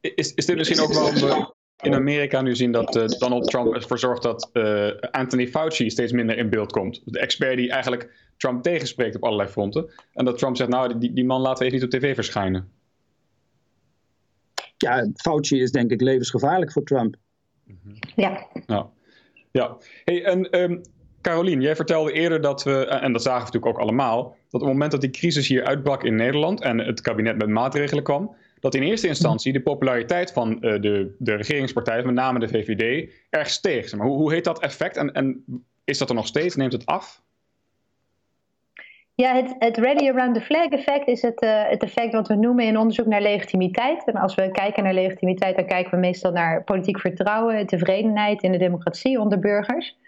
Is, 0.00 0.34
is 0.34 0.46
dit 0.46 0.56
misschien 0.56 0.80
ook 0.80 0.92
wel 0.92 1.12
we 1.12 1.54
in 1.82 1.94
Amerika 1.94 2.40
nu 2.40 2.56
zien 2.56 2.72
dat 2.72 2.96
uh, 2.96 3.06
Donald 3.06 3.50
Trump 3.50 3.74
ervoor 3.74 3.98
zorgt 3.98 4.22
dat 4.22 4.50
uh, 4.52 4.90
Anthony 5.10 5.46
Fauci 5.46 5.90
steeds 5.90 6.12
minder 6.12 6.38
in 6.38 6.50
beeld 6.50 6.72
komt? 6.72 7.02
De 7.04 7.18
expert 7.18 7.56
die 7.56 7.70
eigenlijk 7.70 8.29
Trump 8.40 8.62
tegenspreekt 8.62 9.16
op 9.16 9.24
allerlei 9.24 9.48
fronten. 9.48 9.90
En 10.12 10.24
dat 10.24 10.38
Trump 10.38 10.56
zegt, 10.56 10.70
nou, 10.70 10.98
die, 10.98 11.12
die 11.12 11.24
man 11.24 11.40
laten 11.40 11.58
we 11.58 11.64
even 11.64 11.86
niet 11.86 11.94
op 11.94 12.00
tv 12.00 12.14
verschijnen. 12.14 12.70
Ja, 14.76 15.10
Fauci 15.14 15.62
is 15.62 15.72
denk 15.72 15.90
ik 15.90 16.00
levensgevaarlijk 16.00 16.72
voor 16.72 16.82
Trump. 16.82 17.16
Ja. 18.16 18.46
Ja. 18.66 18.90
ja. 19.50 19.76
Hey, 20.04 20.24
en 20.24 20.60
um, 20.60 20.80
Carolien, 21.20 21.60
jij 21.60 21.76
vertelde 21.76 22.12
eerder 22.12 22.40
dat 22.40 22.62
we, 22.62 22.86
en 22.86 23.12
dat 23.12 23.22
zagen 23.22 23.38
we 23.40 23.44
natuurlijk 23.44 23.76
ook 23.76 23.82
allemaal, 23.82 24.22
dat 24.22 24.60
op 24.60 24.60
het 24.60 24.68
moment 24.70 24.90
dat 24.90 25.00
die 25.00 25.10
crisis 25.10 25.48
hier 25.48 25.64
uitbrak 25.64 26.04
in 26.04 26.14
Nederland 26.14 26.60
en 26.60 26.78
het 26.78 27.00
kabinet 27.00 27.36
met 27.36 27.48
maatregelen 27.48 28.04
kwam, 28.04 28.34
dat 28.60 28.74
in 28.74 28.82
eerste 28.82 29.08
instantie 29.08 29.52
de 29.52 29.62
populariteit 29.62 30.32
van 30.32 30.50
uh, 30.50 30.60
de, 30.60 31.14
de 31.18 31.34
regeringspartijen, 31.34 32.06
met 32.06 32.14
name 32.14 32.38
de 32.38 32.48
VVD, 32.48 33.12
erg 33.30 33.50
steeg. 33.50 33.92
Maar 33.92 34.06
hoe, 34.06 34.16
hoe 34.16 34.32
heet 34.32 34.44
dat 34.44 34.60
effect 34.60 34.96
en, 34.96 35.12
en 35.12 35.44
is 35.84 35.98
dat 35.98 36.08
er 36.08 36.14
nog 36.14 36.26
steeds? 36.26 36.56
Neemt 36.56 36.72
het 36.72 36.86
af? 36.86 37.22
Ja, 39.20 39.42
het, 39.58 39.76
Ready 39.76 40.08
Around 40.08 40.34
the 40.34 40.40
Flag 40.40 40.68
effect 40.68 41.08
is 41.08 41.22
het, 41.22 41.42
uh, 41.42 41.62
het 41.68 41.82
effect 41.82 42.12
wat 42.12 42.28
we 42.28 42.34
noemen 42.34 42.64
in 42.64 42.78
onderzoek 42.78 43.06
naar 43.06 43.22
legitimiteit. 43.22 44.04
En 44.04 44.14
als 44.14 44.34
we 44.34 44.50
kijken 44.50 44.82
naar 44.82 44.94
legitimiteit, 44.94 45.56
dan 45.56 45.66
kijken 45.66 45.90
we 45.90 45.96
meestal 45.96 46.32
naar 46.32 46.64
politiek 46.64 47.00
vertrouwen, 47.00 47.66
tevredenheid 47.66 48.42
in 48.42 48.52
de 48.52 48.58
democratie 48.58 49.20
onder 49.20 49.38
burgers. 49.38 49.98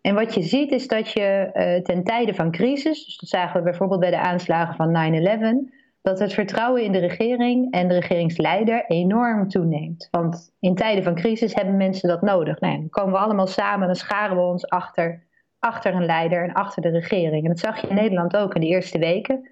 En 0.00 0.14
wat 0.14 0.34
je 0.34 0.42
ziet 0.42 0.72
is 0.72 0.88
dat 0.88 1.12
je 1.12 1.50
uh, 1.54 1.82
ten 1.82 2.04
tijde 2.04 2.34
van 2.34 2.50
crisis, 2.50 3.04
dus 3.04 3.18
dat 3.18 3.28
zagen 3.28 3.56
we 3.56 3.62
bijvoorbeeld 3.62 4.00
bij 4.00 4.10
de 4.10 4.20
aanslagen 4.20 4.74
van 4.74 5.66
9-11, 5.68 5.74
dat 6.02 6.18
het 6.18 6.32
vertrouwen 6.32 6.82
in 6.82 6.92
de 6.92 6.98
regering 6.98 7.72
en 7.72 7.88
de 7.88 7.94
regeringsleider 7.94 8.84
enorm 8.86 9.48
toeneemt. 9.48 10.08
Want 10.10 10.54
in 10.60 10.74
tijden 10.74 11.04
van 11.04 11.14
crisis 11.14 11.54
hebben 11.54 11.76
mensen 11.76 12.08
dat 12.08 12.22
nodig. 12.22 12.60
Nou, 12.60 12.76
dan 12.76 12.90
komen 12.90 13.12
we 13.12 13.18
allemaal 13.18 13.46
samen, 13.46 13.86
dan 13.86 13.96
scharen 13.96 14.36
we 14.36 14.42
ons 14.42 14.68
achter 14.68 15.22
achter 15.64 15.94
een 15.94 16.04
leider 16.04 16.42
en 16.42 16.52
achter 16.52 16.82
de 16.82 16.88
regering. 16.88 17.42
En 17.42 17.48
dat 17.48 17.58
zag 17.58 17.80
je 17.80 17.86
in 17.86 17.94
Nederland 17.94 18.36
ook 18.36 18.54
in 18.54 18.60
de 18.60 18.66
eerste 18.66 18.98
weken. 18.98 19.48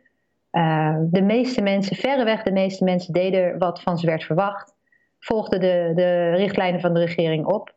Uh, 0.53 0.96
de 1.01 1.22
meeste 1.22 1.62
mensen, 1.62 1.96
verreweg 1.96 2.42
de 2.42 2.53
meeste 2.53 2.85
mensen, 2.85 3.12
deden 3.12 3.59
wat 3.59 3.83
van 3.83 3.98
ze 3.98 4.07
werd 4.07 4.25
verwacht. 4.25 4.75
Volgden 5.18 5.61
de, 5.61 5.92
de 5.94 6.31
richtlijnen 6.31 6.81
van 6.81 6.94
de 6.94 7.01
regering 7.01 7.46
op. 7.46 7.75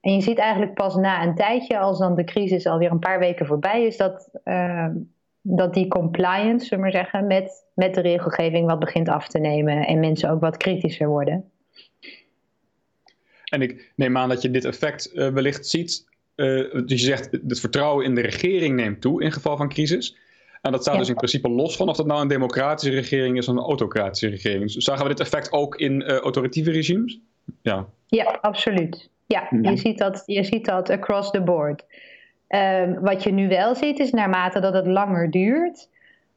En 0.00 0.14
je 0.14 0.20
ziet 0.20 0.38
eigenlijk 0.38 0.74
pas 0.74 0.94
na 0.94 1.22
een 1.22 1.34
tijdje, 1.34 1.78
als 1.78 1.98
dan 1.98 2.14
de 2.14 2.24
crisis 2.24 2.66
alweer 2.66 2.90
een 2.90 2.98
paar 2.98 3.18
weken 3.18 3.46
voorbij 3.46 3.86
is, 3.86 3.96
dat, 3.96 4.28
uh, 4.44 4.88
dat 5.42 5.74
die 5.74 5.88
compliance, 5.88 6.66
zullen 6.66 6.84
we 6.84 6.90
maar 6.90 7.04
zeggen, 7.04 7.26
met, 7.26 7.64
met 7.74 7.94
de 7.94 8.00
regelgeving 8.00 8.66
wat 8.66 8.78
begint 8.78 9.08
af 9.08 9.28
te 9.28 9.38
nemen 9.38 9.86
en 9.86 10.00
mensen 10.00 10.30
ook 10.30 10.40
wat 10.40 10.56
kritischer 10.56 11.08
worden. 11.08 11.50
En 13.44 13.62
ik 13.62 13.92
neem 13.96 14.16
aan 14.16 14.28
dat 14.28 14.42
je 14.42 14.50
dit 14.50 14.64
effect 14.64 15.10
uh, 15.14 15.28
wellicht 15.28 15.66
ziet 15.66 16.06
uh, 16.38 16.72
dus 16.86 17.00
je 17.00 17.06
zegt, 17.06 17.30
het 17.48 17.60
vertrouwen 17.60 18.04
in 18.04 18.14
de 18.14 18.20
regering 18.20 18.76
neemt 18.76 19.00
toe 19.00 19.22
in 19.22 19.32
geval 19.32 19.56
van 19.56 19.68
crisis. 19.68 20.16
En 20.62 20.72
dat 20.72 20.80
staat 20.80 20.94
ja. 20.94 21.00
dus 21.00 21.08
in 21.08 21.14
principe 21.14 21.48
los 21.48 21.76
van 21.76 21.88
of 21.88 21.96
dat 21.96 22.06
nou 22.06 22.20
een 22.20 22.28
democratische 22.28 22.94
regering 22.94 23.36
is 23.36 23.48
of 23.48 23.56
een 23.56 23.62
autocratische 23.62 24.28
regering. 24.28 24.62
Dus 24.62 24.74
zagen 24.74 25.02
we 25.02 25.08
dit 25.08 25.20
effect 25.20 25.52
ook 25.52 25.76
in 25.76 26.00
uh, 26.00 26.16
autoritieve 26.16 26.70
regimes? 26.70 27.20
Ja, 27.62 27.86
ja 28.06 28.38
absoluut. 28.40 29.10
Ja, 29.26 29.48
ja, 29.62 29.70
Je, 29.70 29.76
ziet 29.76 29.98
dat, 29.98 30.22
je 30.26 30.44
ziet 30.44 30.64
dat 30.64 30.90
across 30.90 31.30
the 31.30 31.40
board. 31.40 31.84
Um, 32.48 33.00
wat 33.00 33.22
je 33.22 33.32
nu 33.32 33.48
wel 33.48 33.74
ziet 33.74 33.98
is 33.98 34.10
naarmate 34.10 34.60
dat 34.60 34.74
het 34.74 34.86
langer 34.86 35.30
duurt, 35.30 35.88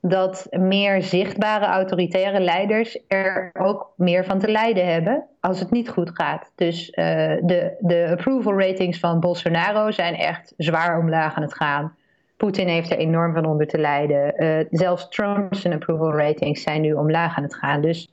dat 0.02 0.48
meer 0.50 1.04
zichtbare 1.04 1.66
autoritaire 1.66 2.40
leiders 2.40 3.00
er 3.08 3.52
ook 3.60 3.94
meer 3.96 4.26
van 4.26 4.40
te 4.40 4.52
lijden 4.52 4.94
hebben 4.94 5.24
als 5.40 5.60
het 5.60 5.72
niet 5.72 5.90
goed 5.90 6.10
gaat. 6.14 6.52
Dus 6.56 6.88
uh, 6.88 6.96
de, 7.42 7.76
de 7.80 8.08
approval 8.12 8.60
ratings 8.60 9.00
van 9.00 9.20
Bolsonaro 9.20 9.92
zijn 9.92 10.16
echt 10.16 10.54
zwaar 10.58 11.00
omlaag 11.00 11.36
aan 11.36 11.42
het 11.42 11.56
gaan. 11.56 11.96
Poetin 12.38 12.68
heeft 12.68 12.92
er 12.92 12.98
enorm 12.98 13.34
van 13.34 13.46
onder 13.46 13.68
te 13.68 13.78
lijden. 13.78 14.44
Uh, 14.44 14.66
zelfs 14.72 15.10
Trump's 15.10 15.66
approval 15.66 16.18
ratings 16.18 16.62
zijn 16.64 16.82
nu 16.82 16.94
omlaag 16.94 17.38
aan 17.38 17.44
het 17.44 17.56
gaan. 17.56 17.82
Dus 17.82 18.12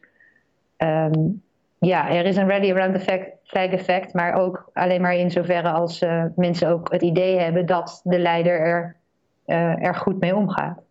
um, 0.78 1.42
ja, 1.78 2.10
er 2.10 2.24
is 2.24 2.36
een 2.36 2.48
rally 2.48 2.70
around 2.70 3.04
the 3.04 3.30
flag 3.44 3.68
effect, 3.70 4.14
maar 4.14 4.32
ook 4.32 4.70
alleen 4.72 5.00
maar 5.00 5.14
in 5.14 5.30
zoverre 5.30 5.70
als 5.70 6.02
uh, 6.02 6.24
mensen 6.36 6.68
ook 6.68 6.92
het 6.92 7.02
idee 7.02 7.38
hebben 7.38 7.66
dat 7.66 8.00
de 8.04 8.18
leider 8.18 8.60
er, 8.60 8.96
er 9.80 9.94
goed 9.94 10.20
mee 10.20 10.36
omgaat. 10.36 10.87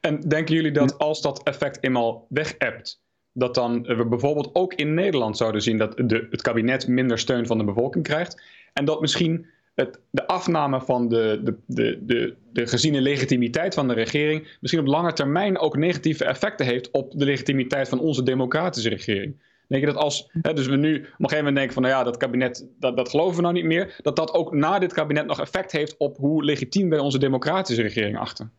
En 0.00 0.20
denken 0.20 0.54
jullie 0.54 0.72
dat 0.72 0.98
als 0.98 1.22
dat 1.22 1.42
effect 1.42 1.78
eenmaal 1.80 2.26
weg 2.28 2.54
hebt, 2.58 3.02
dat 3.32 3.54
dan 3.54 3.82
we 3.82 4.06
bijvoorbeeld 4.06 4.50
ook 4.52 4.74
in 4.74 4.94
Nederland 4.94 5.36
zouden 5.36 5.62
zien 5.62 5.78
dat 5.78 5.96
de, 5.96 6.26
het 6.30 6.42
kabinet 6.42 6.88
minder 6.88 7.18
steun 7.18 7.46
van 7.46 7.58
de 7.58 7.64
bevolking 7.64 8.04
krijgt 8.04 8.42
en 8.72 8.84
dat 8.84 9.00
misschien 9.00 9.46
het, 9.74 10.00
de 10.10 10.26
afname 10.26 10.80
van 10.80 11.08
de, 11.08 11.40
de, 11.44 11.56
de, 11.66 11.98
de, 12.02 12.34
de 12.52 12.66
geziene 12.66 13.00
legitimiteit 13.00 13.74
van 13.74 13.88
de 13.88 13.94
regering 13.94 14.56
misschien 14.60 14.80
op 14.80 14.86
lange 14.86 15.12
termijn 15.12 15.58
ook 15.58 15.76
negatieve 15.76 16.24
effecten 16.24 16.66
heeft 16.66 16.90
op 16.90 17.12
de 17.16 17.24
legitimiteit 17.24 17.88
van 17.88 18.00
onze 18.00 18.22
democratische 18.22 18.88
regering. 18.88 19.36
Denk 19.68 19.84
je 19.84 19.92
dat 19.92 20.02
als, 20.02 20.30
hè, 20.42 20.52
dus 20.52 20.66
we 20.66 20.76
nu 20.76 20.94
op 20.94 21.02
een 21.02 21.10
gegeven 21.10 21.36
moment 21.36 21.56
denken 21.56 21.74
van, 21.74 21.82
nou 21.82 21.94
ja, 21.94 22.04
dat 22.04 22.16
kabinet, 22.16 22.66
dat, 22.78 22.96
dat 22.96 23.08
geloven 23.08 23.36
we 23.36 23.42
nou 23.42 23.54
niet 23.54 23.64
meer, 23.64 23.98
dat 24.02 24.16
dat 24.16 24.32
ook 24.32 24.52
na 24.52 24.78
dit 24.78 24.92
kabinet 24.92 25.26
nog 25.26 25.40
effect 25.40 25.72
heeft 25.72 25.96
op 25.96 26.16
hoe 26.16 26.44
legitiem 26.44 26.88
wij 26.88 26.98
onze 26.98 27.18
democratische 27.18 27.82
regering 27.82 28.18
achten? 28.18 28.52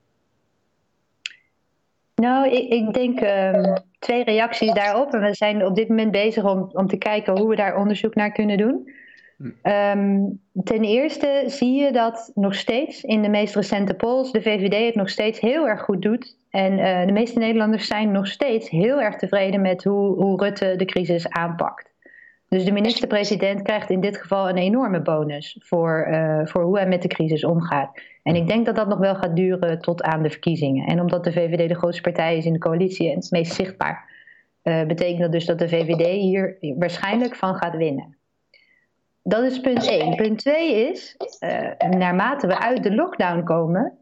Nou, 2.19 2.49
ik, 2.49 2.69
ik 2.69 2.93
denk 2.93 3.21
um, 3.21 3.77
twee 3.99 4.23
reacties 4.23 4.73
daarop. 4.73 5.13
En 5.13 5.21
we 5.21 5.33
zijn 5.33 5.65
op 5.65 5.75
dit 5.75 5.89
moment 5.89 6.11
bezig 6.11 6.43
om, 6.43 6.69
om 6.73 6.87
te 6.87 6.97
kijken 6.97 7.37
hoe 7.37 7.49
we 7.49 7.55
daar 7.55 7.77
onderzoek 7.77 8.15
naar 8.15 8.31
kunnen 8.31 8.57
doen. 8.57 8.91
Um, 9.63 10.41
ten 10.63 10.83
eerste 10.83 11.43
zie 11.45 11.73
je 11.83 11.91
dat 11.91 12.31
nog 12.35 12.55
steeds 12.55 13.03
in 13.03 13.21
de 13.21 13.29
meest 13.29 13.55
recente 13.55 13.93
polls 13.93 14.31
de 14.31 14.41
VVD 14.41 14.85
het 14.85 14.95
nog 14.95 15.09
steeds 15.09 15.39
heel 15.39 15.67
erg 15.67 15.81
goed 15.81 16.01
doet. 16.01 16.37
En 16.49 16.79
uh, 16.79 17.05
de 17.05 17.11
meeste 17.11 17.39
Nederlanders 17.39 17.87
zijn 17.87 18.11
nog 18.11 18.27
steeds 18.27 18.69
heel 18.69 19.01
erg 19.01 19.15
tevreden 19.15 19.61
met 19.61 19.83
hoe, 19.83 20.15
hoe 20.15 20.43
Rutte 20.43 20.73
de 20.75 20.85
crisis 20.85 21.29
aanpakt. 21.29 21.89
Dus 22.49 22.65
de 22.65 22.71
minister-president 22.71 23.61
krijgt 23.61 23.89
in 23.89 24.01
dit 24.01 24.17
geval 24.17 24.49
een 24.49 24.57
enorme 24.57 25.01
bonus 25.01 25.57
voor, 25.59 26.07
uh, 26.09 26.41
voor 26.43 26.63
hoe 26.63 26.77
hij 26.77 26.87
met 26.87 27.01
de 27.01 27.07
crisis 27.07 27.43
omgaat. 27.43 28.01
En 28.23 28.35
ik 28.35 28.47
denk 28.47 28.65
dat 28.65 28.75
dat 28.75 28.87
nog 28.87 28.99
wel 28.99 29.15
gaat 29.15 29.35
duren 29.35 29.79
tot 29.79 30.01
aan 30.01 30.23
de 30.23 30.29
verkiezingen. 30.29 30.87
En 30.87 30.99
omdat 30.99 31.23
de 31.23 31.31
VVD 31.31 31.67
de 31.67 31.75
grootste 31.75 32.01
partij 32.01 32.37
is 32.37 32.45
in 32.45 32.53
de 32.53 32.59
coalitie 32.59 33.09
en 33.09 33.15
het 33.15 33.31
meest 33.31 33.53
zichtbaar, 33.53 34.09
uh, 34.63 34.85
betekent 34.85 35.19
dat 35.19 35.31
dus 35.31 35.45
dat 35.45 35.59
de 35.59 35.69
VVD 35.69 36.05
hier 36.05 36.57
waarschijnlijk 36.77 37.35
van 37.35 37.55
gaat 37.55 37.75
winnen. 37.75 38.17
Dat 39.23 39.43
is 39.43 39.59
punt 39.59 39.87
1. 39.87 40.15
Punt 40.15 40.37
2 40.37 40.89
is, 40.89 41.15
uh, 41.39 41.89
naarmate 41.89 42.47
we 42.47 42.59
uit 42.59 42.83
de 42.83 42.95
lockdown 42.95 43.43
komen, 43.43 43.97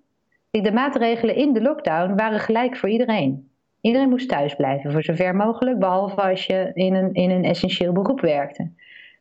de 0.49 0.71
maatregelen 0.71 1.35
in 1.35 1.53
de 1.53 1.61
lockdown 1.61 2.15
waren 2.15 2.39
gelijk 2.39 2.77
voor 2.77 2.89
iedereen. 2.89 3.49
Iedereen 3.81 4.09
moest 4.09 4.29
thuis 4.29 4.55
blijven, 4.55 4.91
voor 4.91 5.03
zover 5.03 5.35
mogelijk, 5.35 5.79
behalve 5.79 6.21
als 6.21 6.45
je 6.45 6.71
in 6.73 6.95
een, 6.95 7.13
in 7.13 7.29
een 7.29 7.43
essentieel 7.43 7.91
beroep 7.91 8.21
werkte. 8.21 8.71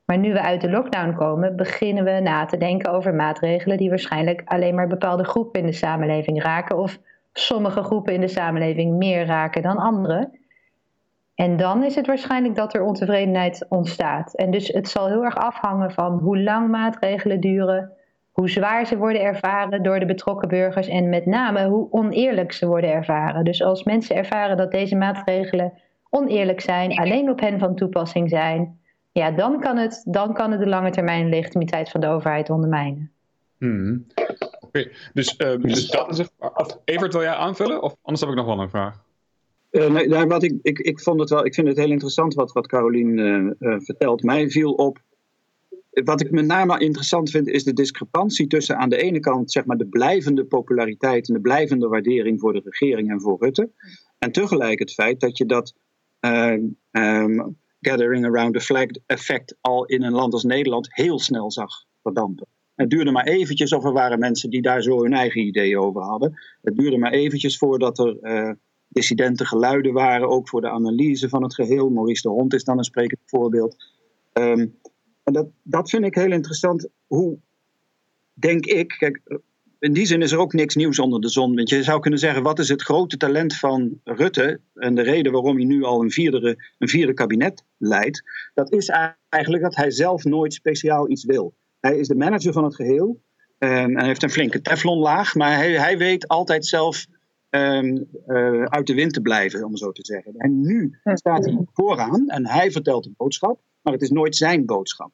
Maar 0.04 0.18
nu 0.18 0.32
we 0.32 0.40
uit 0.40 0.60
de 0.60 0.70
lockdown 0.70 1.14
komen, 1.14 1.56
beginnen 1.56 2.04
we 2.04 2.20
na 2.20 2.44
te 2.44 2.56
denken 2.56 2.92
over 2.92 3.14
maatregelen 3.14 3.76
die 3.76 3.88
waarschijnlijk 3.88 4.42
alleen 4.44 4.74
maar 4.74 4.88
bepaalde 4.88 5.24
groepen 5.24 5.60
in 5.60 5.66
de 5.66 5.72
samenleving 5.72 6.42
raken, 6.42 6.78
of 6.78 6.98
sommige 7.32 7.82
groepen 7.82 8.14
in 8.14 8.20
de 8.20 8.28
samenleving 8.28 8.96
meer 8.96 9.26
raken 9.26 9.62
dan 9.62 9.76
andere. 9.76 10.30
En 11.34 11.56
dan 11.56 11.84
is 11.84 11.94
het 11.94 12.06
waarschijnlijk 12.06 12.54
dat 12.54 12.74
er 12.74 12.82
ontevredenheid 12.82 13.66
ontstaat. 13.68 14.34
En 14.34 14.50
dus 14.50 14.68
het 14.68 14.88
zal 14.88 15.06
heel 15.06 15.24
erg 15.24 15.36
afhangen 15.36 15.90
van 15.90 16.18
hoe 16.18 16.42
lang 16.42 16.68
maatregelen 16.68 17.40
duren, 17.40 17.92
hoe 18.36 18.50
zwaar 18.50 18.86
ze 18.86 18.96
worden 18.96 19.22
ervaren 19.22 19.82
door 19.82 19.98
de 19.98 20.06
betrokken 20.06 20.48
burgers 20.48 20.88
en 20.88 21.08
met 21.08 21.26
name 21.26 21.66
hoe 21.66 21.88
oneerlijk 21.90 22.52
ze 22.52 22.66
worden 22.66 22.90
ervaren. 22.92 23.44
Dus 23.44 23.62
als 23.62 23.84
mensen 23.84 24.16
ervaren 24.16 24.56
dat 24.56 24.70
deze 24.70 24.96
maatregelen 24.96 25.72
oneerlijk 26.10 26.60
zijn, 26.60 26.98
alleen 26.98 27.30
op 27.30 27.40
hen 27.40 27.58
van 27.58 27.76
toepassing 27.76 28.28
zijn, 28.28 28.80
ja, 29.12 29.30
dan 29.30 29.60
kan 29.60 29.76
het, 29.76 30.02
dan 30.04 30.34
kan 30.34 30.50
het 30.50 30.60
de 30.60 30.66
lange 30.66 30.90
termijn 30.90 31.28
legitimiteit 31.28 31.90
van 31.90 32.00
de 32.00 32.06
overheid 32.06 32.50
ondermijnen. 32.50 33.10
Hmm. 33.58 34.06
Oké, 34.60 34.88
dus, 35.12 35.34
uh, 35.38 35.56
dus 35.60 35.88
dat 35.88 36.10
is 36.10 36.18
het. 36.18 36.32
Evert, 36.84 37.12
wil 37.12 37.22
jij 37.22 37.34
aanvullen? 37.34 37.82
Of 37.82 37.96
anders 38.02 38.20
heb 38.20 38.30
ik 38.30 38.36
nog 38.36 38.46
wel 38.46 38.60
een 38.60 38.70
vraag. 38.70 39.04
Uh, 39.70 39.90
nee, 39.90 40.08
nou, 40.08 40.26
wat 40.26 40.42
ik, 40.42 40.58
ik, 40.62 40.78
ik, 40.78 41.00
vond 41.00 41.20
het 41.20 41.30
wel, 41.30 41.46
ik 41.46 41.54
vind 41.54 41.68
het 41.68 41.76
heel 41.76 41.90
interessant 41.90 42.34
wat, 42.34 42.52
wat 42.52 42.66
Carolien 42.66 43.18
uh, 43.58 43.76
vertelt. 43.78 44.22
Mij 44.22 44.50
viel 44.50 44.72
op 44.72 44.98
wat 46.04 46.20
ik 46.20 46.30
met 46.30 46.46
name 46.46 46.78
interessant 46.78 47.30
vind, 47.30 47.48
is 47.48 47.64
de 47.64 47.72
discrepantie 47.72 48.46
tussen 48.46 48.76
aan 48.76 48.88
de 48.88 48.96
ene 48.96 49.20
kant 49.20 49.52
zeg 49.52 49.64
maar, 49.64 49.76
de 49.76 49.86
blijvende 49.86 50.44
populariteit 50.44 51.28
en 51.28 51.34
de 51.34 51.40
blijvende 51.40 51.88
waardering 51.88 52.40
voor 52.40 52.52
de 52.52 52.60
regering 52.64 53.10
en 53.10 53.20
voor 53.20 53.36
Rutte. 53.40 53.70
En 54.18 54.32
tegelijk 54.32 54.78
het 54.78 54.92
feit 54.92 55.20
dat 55.20 55.38
je 55.38 55.46
dat 55.46 55.74
uh, 56.20 56.52
um, 56.90 57.58
gathering 57.80 58.24
around 58.24 58.54
the 58.54 58.60
flag 58.60 58.86
effect 59.06 59.56
al 59.60 59.84
in 59.84 60.02
een 60.02 60.12
land 60.12 60.32
als 60.32 60.44
Nederland 60.44 60.94
heel 60.94 61.18
snel 61.18 61.50
zag 61.50 61.84
verdampen. 62.02 62.46
Het 62.74 62.90
duurde 62.90 63.10
maar 63.10 63.26
eventjes, 63.26 63.72
of 63.72 63.84
er 63.84 63.92
waren 63.92 64.18
mensen 64.18 64.50
die 64.50 64.62
daar 64.62 64.82
zo 64.82 65.02
hun 65.02 65.12
eigen 65.12 65.40
ideeën 65.40 65.78
over 65.78 66.02
hadden. 66.02 66.40
Het 66.62 66.76
duurde 66.76 66.98
maar 66.98 67.12
eventjes 67.12 67.58
voordat 67.58 67.98
er 67.98 68.18
uh, 68.22 68.50
dissidente 68.88 69.46
geluiden 69.46 69.92
waren, 69.92 70.28
ook 70.28 70.48
voor 70.48 70.60
de 70.60 70.70
analyse 70.70 71.28
van 71.28 71.42
het 71.42 71.54
geheel. 71.54 71.90
Maurice 71.90 72.22
de 72.22 72.28
Hond 72.28 72.54
is 72.54 72.64
dan 72.64 72.78
een 72.78 72.84
sprekend 72.84 73.20
voorbeeld. 73.24 73.76
Um, 74.32 74.78
en 75.26 75.32
dat, 75.32 75.46
dat 75.62 75.90
vind 75.90 76.04
ik 76.04 76.14
heel 76.14 76.32
interessant. 76.32 76.88
Hoe 77.06 77.38
denk 78.32 78.66
ik, 78.66 78.94
kijk, 78.98 79.22
in 79.78 79.92
die 79.92 80.06
zin 80.06 80.22
is 80.22 80.32
er 80.32 80.38
ook 80.38 80.52
niks 80.52 80.74
nieuws 80.74 80.98
onder 80.98 81.20
de 81.20 81.28
zon. 81.28 81.54
Want 81.54 81.68
je 81.68 81.82
zou 81.82 82.00
kunnen 82.00 82.18
zeggen, 82.18 82.42
wat 82.42 82.58
is 82.58 82.68
het 82.68 82.82
grote 82.82 83.16
talent 83.16 83.56
van 83.56 84.00
Rutte 84.04 84.60
en 84.74 84.94
de 84.94 85.02
reden 85.02 85.32
waarom 85.32 85.56
hij 85.56 85.64
nu 85.64 85.82
al 85.82 86.02
een 86.02 86.10
vierde, 86.10 86.64
een 86.78 86.88
vierde 86.88 87.12
kabinet 87.12 87.64
leidt, 87.76 88.22
dat 88.54 88.72
is 88.72 88.88
eigenlijk 89.28 89.62
dat 89.62 89.76
hij 89.76 89.90
zelf 89.90 90.24
nooit 90.24 90.54
speciaal 90.54 91.10
iets 91.10 91.24
wil. 91.24 91.54
Hij 91.80 91.98
is 91.98 92.08
de 92.08 92.16
manager 92.16 92.52
van 92.52 92.64
het 92.64 92.74
geheel 92.74 93.20
en 93.58 93.96
hij 93.96 94.06
heeft 94.06 94.22
een 94.22 94.30
flinke 94.30 94.60
teflonlaag, 94.60 95.34
maar 95.34 95.56
hij, 95.56 95.72
hij 95.72 95.98
weet 95.98 96.28
altijd 96.28 96.66
zelf 96.66 97.06
um, 97.50 98.08
uh, 98.26 98.62
uit 98.62 98.86
de 98.86 98.94
wind 98.94 99.12
te 99.12 99.20
blijven, 99.20 99.64
om 99.64 99.76
zo 99.76 99.92
te 99.92 100.04
zeggen. 100.04 100.34
En 100.36 100.60
nu 100.60 100.98
staat 101.02 101.44
hij 101.44 101.58
vooraan 101.72 102.28
en 102.28 102.46
hij 102.46 102.70
vertelt 102.70 103.06
een 103.06 103.14
boodschap 103.16 103.60
maar 103.86 103.94
het 103.94 104.04
is 104.04 104.10
nooit 104.10 104.36
zijn 104.36 104.64
boodschap. 104.64 105.10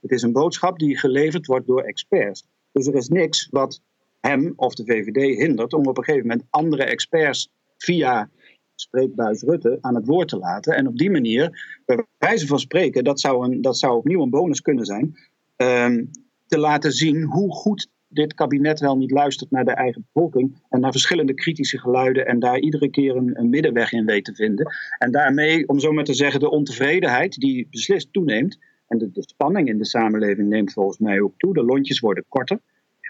Het 0.00 0.10
is 0.10 0.22
een 0.22 0.32
boodschap 0.32 0.78
die 0.78 0.98
geleverd 0.98 1.46
wordt 1.46 1.66
door 1.66 1.82
experts. 1.82 2.44
Dus 2.72 2.86
er 2.86 2.94
is 2.94 3.08
niks 3.08 3.48
wat 3.50 3.80
hem 4.20 4.52
of 4.56 4.74
de 4.74 4.84
VVD 4.84 5.38
hindert 5.38 5.72
om 5.72 5.86
op 5.86 5.98
een 5.98 6.04
gegeven 6.04 6.26
moment 6.26 6.46
andere 6.50 6.84
experts 6.84 7.50
via 7.76 8.30
spreekbuis 8.74 9.42
Rutte 9.42 9.78
aan 9.80 9.94
het 9.94 10.06
woord 10.06 10.28
te 10.28 10.38
laten. 10.38 10.74
En 10.74 10.86
op 10.86 10.98
die 10.98 11.10
manier, 11.10 11.80
bij 11.84 12.06
wijze 12.18 12.46
van 12.46 12.58
spreken, 12.58 13.04
dat 13.04 13.20
zou, 13.20 13.44
een, 13.44 13.62
dat 13.62 13.78
zou 13.78 13.96
opnieuw 13.96 14.22
een 14.22 14.30
bonus 14.30 14.60
kunnen 14.60 14.84
zijn, 14.84 15.16
um, 15.56 16.10
te 16.46 16.58
laten 16.58 16.92
zien 16.92 17.22
hoe 17.22 17.52
goed 17.52 17.88
dit 18.12 18.34
kabinet 18.34 18.80
wel 18.80 18.96
niet 18.96 19.10
luistert 19.10 19.50
naar 19.50 19.64
de 19.64 19.70
eigen 19.70 20.06
bevolking 20.12 20.62
en 20.68 20.80
naar 20.80 20.90
verschillende 20.90 21.34
kritische 21.34 21.78
geluiden 21.78 22.26
en 22.26 22.38
daar 22.38 22.58
iedere 22.58 22.90
keer 22.90 23.16
een, 23.16 23.38
een 23.38 23.50
middenweg 23.50 23.92
in 23.92 24.04
weet 24.04 24.24
te 24.24 24.34
vinden. 24.34 24.74
En 24.98 25.10
daarmee, 25.10 25.68
om 25.68 25.78
zo 25.78 25.92
maar 25.92 26.04
te 26.04 26.14
zeggen, 26.14 26.40
de 26.40 26.50
ontevredenheid 26.50 27.34
die 27.34 27.66
beslist 27.70 28.12
toeneemt 28.12 28.58
en 28.86 28.98
de, 28.98 29.10
de 29.12 29.22
spanning 29.22 29.68
in 29.68 29.78
de 29.78 29.86
samenleving 29.86 30.48
neemt 30.48 30.72
volgens 30.72 30.98
mij 30.98 31.20
ook 31.20 31.34
toe. 31.36 31.54
De 31.54 31.64
lontjes 31.64 32.00
worden 32.00 32.24
korter. 32.28 32.58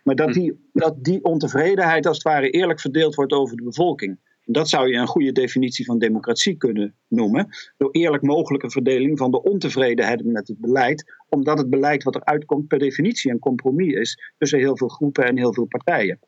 Maar 0.04 0.14
dat 0.14 0.32
die, 0.32 0.68
dat 0.72 1.04
die 1.04 1.24
ontevredenheid 1.24 2.06
als 2.06 2.16
het 2.16 2.26
ware 2.26 2.50
eerlijk 2.50 2.80
verdeeld 2.80 3.14
wordt 3.14 3.32
over 3.32 3.56
de 3.56 3.62
bevolking. 3.62 4.18
Dat 4.52 4.68
zou 4.68 4.88
je 4.88 4.96
een 4.96 5.06
goede 5.06 5.32
definitie 5.32 5.84
van 5.84 5.98
democratie 5.98 6.56
kunnen 6.56 6.94
noemen. 7.08 7.48
Door 7.76 7.90
eerlijk 7.90 8.22
mogelijke 8.22 8.70
verdeling 8.70 9.18
van 9.18 9.30
de 9.30 9.42
ontevredenheid 9.42 10.24
met 10.24 10.48
het 10.48 10.58
beleid. 10.58 11.14
Omdat 11.28 11.58
het 11.58 11.70
beleid 11.70 12.02
wat 12.02 12.14
eruit 12.14 12.44
komt 12.44 12.68
per 12.68 12.78
definitie 12.78 13.30
een 13.30 13.38
compromis 13.38 13.92
is 13.94 14.32
tussen 14.38 14.58
heel 14.58 14.76
veel 14.76 14.88
groepen 14.88 15.24
en 15.24 15.36
heel 15.36 15.54
veel 15.54 15.66
partijen. 15.66 16.18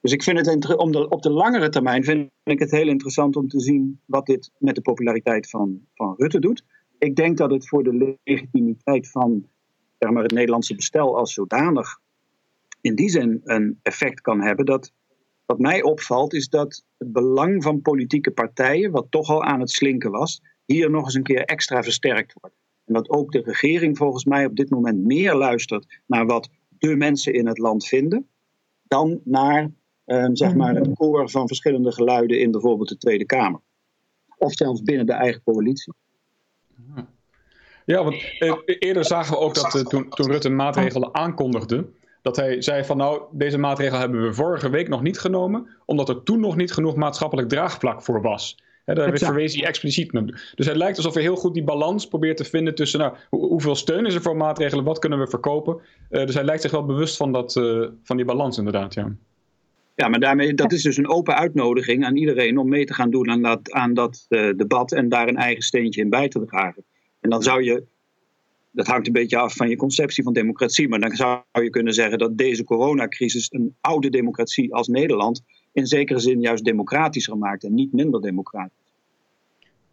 Dus 0.00 0.12
ik 0.12 0.22
vind 0.22 0.46
het 0.46 0.76
om 0.76 0.94
op 0.94 1.22
de 1.22 1.30
langere 1.30 1.68
termijn 1.68 2.04
vind 2.04 2.30
ik 2.44 2.58
het 2.58 2.70
heel 2.70 2.88
interessant 2.88 3.36
om 3.36 3.48
te 3.48 3.60
zien 3.60 4.00
wat 4.04 4.26
dit 4.26 4.50
met 4.58 4.74
de 4.74 4.80
populariteit 4.80 5.50
van, 5.50 5.80
van 5.94 6.14
Rutte 6.16 6.40
doet. 6.40 6.64
Ik 6.98 7.16
denk 7.16 7.36
dat 7.36 7.50
het 7.50 7.68
voor 7.68 7.82
de 7.82 8.16
legitimiteit 8.24 9.10
van 9.10 9.46
zeg 9.98 10.10
maar, 10.10 10.22
het 10.22 10.32
Nederlandse 10.32 10.74
bestel 10.74 11.16
als 11.16 11.32
zodanig 11.32 12.00
in 12.80 12.94
die 12.94 13.08
zin 13.08 13.40
een 13.44 13.78
effect 13.82 14.20
kan 14.20 14.40
hebben 14.40 14.66
dat 14.66 14.92
wat 15.52 15.60
mij 15.60 15.82
opvalt 15.82 16.34
is 16.34 16.48
dat 16.48 16.84
het 16.98 17.12
belang 17.12 17.62
van 17.62 17.82
politieke 17.82 18.30
partijen, 18.30 18.90
wat 18.90 19.06
toch 19.10 19.28
al 19.28 19.42
aan 19.44 19.60
het 19.60 19.70
slinken 19.70 20.10
was, 20.10 20.40
hier 20.64 20.90
nog 20.90 21.04
eens 21.04 21.14
een 21.14 21.22
keer 21.22 21.44
extra 21.44 21.82
versterkt 21.82 22.34
wordt. 22.40 22.56
En 22.84 22.94
dat 22.94 23.10
ook 23.10 23.32
de 23.32 23.42
regering 23.44 23.96
volgens 23.96 24.24
mij 24.24 24.46
op 24.46 24.56
dit 24.56 24.70
moment 24.70 25.04
meer 25.04 25.34
luistert 25.34 26.00
naar 26.06 26.26
wat 26.26 26.48
de 26.68 26.96
mensen 26.96 27.34
in 27.34 27.46
het 27.46 27.58
land 27.58 27.86
vinden, 27.86 28.28
dan 28.82 29.20
naar 29.24 29.70
ehm, 30.04 30.34
zeg 30.34 30.54
maar 30.54 30.74
het 30.74 30.88
koor 30.94 31.30
van 31.30 31.46
verschillende 31.46 31.92
geluiden 31.92 32.40
in 32.40 32.50
bijvoorbeeld 32.50 32.88
de 32.88 32.96
Tweede 32.96 33.26
Kamer. 33.26 33.60
Of 34.38 34.52
zelfs 34.52 34.82
binnen 34.82 35.06
de 35.06 35.12
eigen 35.12 35.42
coalitie. 35.42 35.92
Ja, 37.84 38.04
want 38.04 38.14
eh, 38.38 38.54
eerder 38.64 39.04
zagen 39.04 39.32
we 39.32 39.38
ook 39.38 39.54
dat 39.54 39.74
eh, 39.74 39.82
toen, 39.82 40.08
toen 40.08 40.30
Rutte 40.30 40.50
maatregelen 40.50 41.14
aankondigde, 41.14 41.86
dat 42.22 42.36
hij 42.36 42.62
zei 42.62 42.84
van 42.84 42.96
nou, 42.96 43.22
deze 43.32 43.58
maatregel 43.58 43.98
hebben 43.98 44.22
we 44.22 44.32
vorige 44.32 44.70
week 44.70 44.88
nog 44.88 45.02
niet 45.02 45.18
genomen, 45.18 45.68
omdat 45.84 46.08
er 46.08 46.22
toen 46.22 46.40
nog 46.40 46.56
niet 46.56 46.72
genoeg 46.72 46.96
maatschappelijk 46.96 47.48
draagvlak 47.48 48.02
voor 48.02 48.22
was. 48.22 48.56
He, 48.84 48.94
daar 48.94 49.18
verwees 49.18 49.54
hij 49.54 49.66
expliciet 49.66 50.12
naar. 50.12 50.52
Dus 50.54 50.66
het 50.66 50.76
lijkt 50.76 50.96
alsof 50.96 51.14
hij 51.14 51.22
heel 51.22 51.36
goed 51.36 51.54
die 51.54 51.64
balans 51.64 52.08
probeert 52.08 52.36
te 52.36 52.44
vinden 52.44 52.74
tussen 52.74 53.00
nou, 53.00 53.14
hoeveel 53.30 53.74
steun 53.74 54.06
is 54.06 54.14
er 54.14 54.22
voor 54.22 54.36
maatregelen, 54.36 54.84
wat 54.84 54.98
kunnen 54.98 55.18
we 55.18 55.26
verkopen. 55.26 55.80
Uh, 56.10 56.26
dus 56.26 56.34
hij 56.34 56.44
lijkt 56.44 56.62
zich 56.62 56.70
wel 56.70 56.86
bewust 56.86 57.16
van, 57.16 57.32
dat, 57.32 57.56
uh, 57.56 57.88
van 58.02 58.16
die 58.16 58.26
balans 58.26 58.58
inderdaad, 58.58 58.94
ja. 58.94 59.14
Ja, 59.94 60.08
maar 60.08 60.20
daarmee, 60.20 60.54
dat 60.54 60.72
is 60.72 60.82
dus 60.82 60.96
een 60.96 61.08
open 61.08 61.36
uitnodiging 61.36 62.04
aan 62.04 62.16
iedereen 62.16 62.58
om 62.58 62.68
mee 62.68 62.84
te 62.84 62.94
gaan 62.94 63.10
doen 63.10 63.30
aan 63.30 63.42
dat, 63.42 63.72
aan 63.72 63.94
dat 63.94 64.26
uh, 64.28 64.50
debat 64.56 64.92
en 64.92 65.08
daar 65.08 65.28
een 65.28 65.36
eigen 65.36 65.62
steentje 65.62 66.00
in 66.00 66.10
bij 66.10 66.28
te 66.28 66.44
dragen. 66.44 66.84
En 67.20 67.30
dan 67.30 67.42
zou 67.42 67.62
je, 67.62 67.84
dat 68.72 68.86
hangt 68.86 69.06
een 69.06 69.12
beetje 69.12 69.36
af 69.36 69.54
van 69.54 69.68
je 69.68 69.76
conceptie 69.76 70.24
van 70.24 70.32
democratie, 70.32 70.88
maar 70.88 71.00
dan 71.00 71.16
zou 71.16 71.42
je 71.52 71.70
kunnen 71.70 71.94
zeggen 71.94 72.18
dat 72.18 72.38
deze 72.38 72.64
coronacrisis 72.64 73.46
een 73.50 73.76
oude 73.80 74.10
democratie 74.10 74.74
als 74.74 74.88
Nederland 74.88 75.42
in 75.72 75.86
zekere 75.86 76.18
zin 76.18 76.40
juist 76.40 76.64
democratischer 76.64 77.38
maakt 77.38 77.64
en 77.64 77.74
niet 77.74 77.92
minder 77.92 78.20
democratisch. 78.20 78.80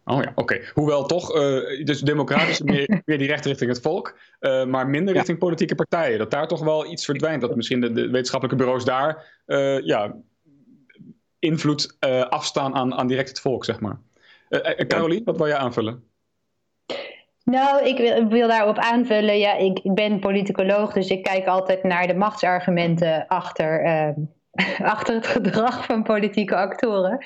Oh 0.04 0.22
ja, 0.22 0.32
oké. 0.34 0.60
Hoewel 0.74 1.06
toch, 1.06 1.36
uh, 1.36 1.84
dus 1.84 2.00
democratisch 2.00 2.60
meer, 2.60 3.02
recht 3.04 3.44
richting 3.44 3.70
het 3.70 3.80
volk, 3.80 4.18
uh, 4.40 4.64
maar 4.64 4.88
minder 4.88 5.14
richting 5.14 5.38
ja. 5.38 5.44
politieke 5.44 5.74
partijen. 5.74 6.18
Dat 6.18 6.30
daar 6.30 6.48
toch 6.48 6.64
wel 6.64 6.90
iets 6.92 7.04
verdwijnt. 7.04 7.40
Dat 7.40 7.56
misschien 7.56 7.80
de, 7.80 7.92
de 7.92 8.10
wetenschappelijke 8.10 8.62
bureaus 8.62 8.84
daar 8.84 9.42
uh, 9.46 9.80
ja, 9.80 10.16
invloed 11.38 11.96
afstaan 12.28 12.74
aan, 12.74 12.94
aan 12.94 13.06
direct 13.06 13.28
het 13.28 13.40
volk, 13.40 13.64
zeg 13.64 13.80
maar. 13.80 14.00
Caroline, 14.86 15.24
wat 15.24 15.36
wil 15.36 15.46
jij 15.46 15.56
aanvullen? 15.56 16.04
Nou, 17.50 17.84
ik 17.84 17.98
wil, 17.98 18.28
wil, 18.28 18.48
daarop 18.48 18.78
aanvullen. 18.78 19.38
Ja, 19.38 19.54
ik, 19.54 19.78
ik, 19.78 19.94
ben 19.94 20.18
politicoloog, 20.18 20.92
dus 20.92 21.08
ik 21.08 21.22
kijk 21.22 21.46
altijd 21.46 21.82
naar 21.82 22.06
de 22.06 22.14
machtsargumenten 22.14 23.26
achter, 23.26 23.84
achter 24.94 25.14
het 25.14 25.26
gedrag 25.26 25.84
van 25.84 26.02
politieke 26.02 26.56
actoren. 26.56 27.24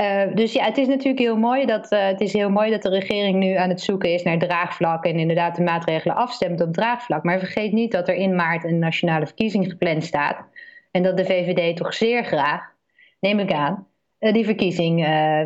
Uh, 0.00 0.34
dus 0.34 0.52
ja, 0.52 0.64
het 0.64 0.78
is 0.78 0.86
natuurlijk 0.86 1.18
heel 1.18 1.36
mooi, 1.36 1.66
dat, 1.66 1.92
uh, 1.92 2.06
het 2.06 2.20
is 2.20 2.32
heel 2.32 2.50
mooi 2.50 2.70
dat 2.70 2.82
de 2.82 2.88
regering 2.88 3.38
nu 3.38 3.54
aan 3.54 3.68
het 3.68 3.80
zoeken 3.80 4.12
is 4.12 4.22
naar 4.22 4.38
draagvlak 4.38 5.04
en 5.04 5.18
inderdaad 5.18 5.56
de 5.56 5.62
maatregelen 5.62 6.16
afstemt 6.16 6.60
op 6.60 6.72
draagvlak. 6.72 7.22
Maar 7.22 7.38
vergeet 7.38 7.72
niet 7.72 7.92
dat 7.92 8.08
er 8.08 8.14
in 8.14 8.34
maart 8.34 8.64
een 8.64 8.78
nationale 8.78 9.26
verkiezing 9.26 9.68
gepland 9.70 10.04
staat. 10.04 10.44
En 10.90 11.02
dat 11.02 11.16
de 11.16 11.24
VVD 11.24 11.76
toch 11.76 11.94
zeer 11.94 12.24
graag, 12.24 12.72
neem 13.20 13.38
ik 13.38 13.52
aan, 13.52 13.86
die 14.18 14.44
verkiezing 14.44 14.96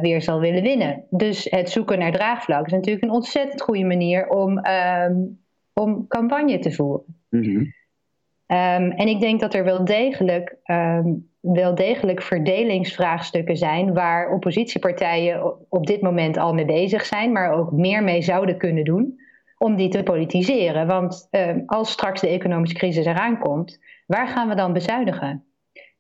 weer 0.01 0.23
zal 0.23 0.41
willen 0.41 0.63
winnen. 0.63 1.05
Dus 1.11 1.47
het 1.51 1.71
zoeken 1.71 1.99
naar 1.99 2.13
draagvlak 2.13 2.67
is 2.67 2.73
natuurlijk 2.73 3.05
een 3.05 3.11
ontzettend 3.11 3.63
goede 3.63 3.85
manier 3.85 4.29
om, 4.29 4.67
um, 4.67 5.41
om 5.73 6.07
campagne 6.07 6.59
te 6.59 6.73
voeren. 6.73 7.05
Mm 7.31 7.43
-hmm. 7.43 7.57
um, 7.57 8.91
en 8.91 9.09
ik 9.09 9.21
denk 9.21 9.41
dat 9.41 9.55
er 9.55 9.65
wel 9.65 9.85
degelijk 9.85 10.57
um, 10.65 11.29
wel 11.41 11.75
degelijk 11.75 12.23
verdelingsvraagstukken 12.23 13.57
zijn 13.57 13.95
waar 13.95 14.33
oppositiepartijen 14.33 15.55
op 15.69 15.87
dit 15.87 16.01
moment 16.01 16.37
al 16.37 16.55
mee 16.55 16.65
bezig 16.65 17.05
zijn, 17.05 17.33
maar 17.33 17.53
ook 17.53 17.73
meer 17.73 18.03
mee 18.03 18.23
zouden 18.23 18.59
kunnen 18.59 18.85
doen 18.85 19.21
om 19.59 19.77
die 19.77 19.89
te 19.89 20.03
politiseren. 20.03 20.87
Want 20.87 21.29
uh, 21.31 21.51
als 21.67 21.91
straks 21.91 22.21
de 22.21 22.29
economische 22.29 22.77
crisis 22.77 23.07
eraan 23.07 23.39
komt, 23.39 23.79
waar 24.07 24.29
gaan 24.29 24.49
we 24.49 24.55
dan 24.55 24.73
bezuinigen? 24.73 25.45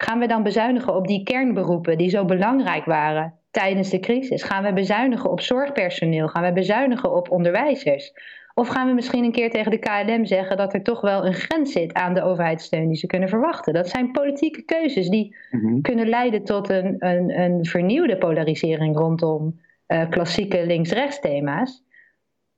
Gaan 0.05 0.19
we 0.19 0.27
dan 0.27 0.43
bezuinigen 0.43 0.95
op 0.95 1.07
die 1.07 1.23
kernberoepen 1.23 1.99
die 1.99 2.11
zo 2.11 2.25
belangrijk 2.25 2.85
waren 2.85 3.35
tijdens 3.51 3.91
de 3.91 4.01
crisis? 4.01 4.43
Gaan 4.43 4.65
we 4.65 4.73
bezuinigen 4.73 5.31
op 5.31 5.41
zorgpersoneel? 5.41 6.29
Gaan 6.29 6.43
we 6.43 6.53
bezuinigen 6.53 7.15
op 7.15 7.31
onderwijzers? 7.31 8.13
Of 8.55 8.69
gaan 8.69 8.89
we 8.89 8.95
misschien 8.95 9.25
een 9.25 9.33
keer 9.33 9.51
tegen 9.51 9.71
de 9.71 9.79
KLM 9.79 10.25
zeggen 10.25 10.57
dat 10.57 10.75
er 10.75 10.83
toch 10.83 11.01
wel 11.01 11.27
een 11.27 11.35
grens 11.35 11.73
zit 11.73 11.93
aan 11.93 12.15
de 12.15 12.23
overheidssteun 12.23 12.89
die 12.89 12.97
ze 12.97 13.07
kunnen 13.07 13.29
verwachten? 13.29 13.73
Dat 13.73 13.89
zijn 13.89 14.11
politieke 14.11 14.63
keuzes 14.63 15.09
die 15.09 15.37
mm 15.51 15.61
-hmm. 15.61 15.83
kunnen 15.83 16.09
leiden 16.09 16.45
tot 16.45 16.69
een, 16.69 16.97
een, 16.99 17.41
een 17.41 17.65
vernieuwde 17.65 18.19
polarisering 18.19 18.97
rondom 18.97 19.61
uh, 19.89 20.09
klassieke 20.09 20.67
links-rechts 20.67 21.21
thema's. 21.21 21.85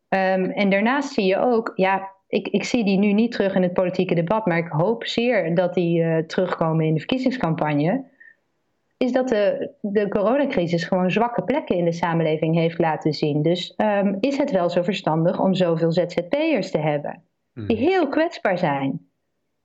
Um, 0.08 0.44
en 0.44 0.70
daarnaast 0.70 1.12
zie 1.12 1.24
je 1.24 1.38
ook, 1.38 1.72
ja, 1.74 2.10
ik, 2.30 2.48
ik 2.48 2.64
zie 2.64 2.84
die 2.84 2.98
nu 2.98 3.12
niet 3.12 3.32
terug 3.32 3.54
in 3.54 3.62
het 3.62 3.72
politieke 3.72 4.14
debat, 4.14 4.46
maar 4.46 4.58
ik 4.58 4.68
hoop 4.68 5.06
zeer 5.06 5.54
dat 5.54 5.74
die 5.74 6.02
uh, 6.02 6.18
terugkomen 6.18 6.86
in 6.86 6.92
de 6.92 6.98
verkiezingscampagne 6.98 8.04
is 8.96 9.12
dat 9.12 9.28
de, 9.28 9.70
de 9.80 10.08
coronacrisis 10.08 10.84
gewoon 10.84 11.10
zwakke 11.10 11.42
plekken 11.42 11.76
in 11.76 11.84
de 11.84 11.92
samenleving 11.92 12.54
heeft 12.54 12.78
laten 12.78 13.12
zien. 13.12 13.42
Dus 13.42 13.74
um, 13.76 14.16
is 14.20 14.36
het 14.36 14.50
wel 14.50 14.70
zo 14.70 14.82
verstandig 14.82 15.40
om 15.40 15.54
zoveel 15.54 15.92
ZZP'ers 15.92 16.70
te 16.70 16.78
hebben, 16.78 17.22
die 17.52 17.76
heel 17.76 18.08
kwetsbaar 18.08 18.58
zijn 18.58 19.10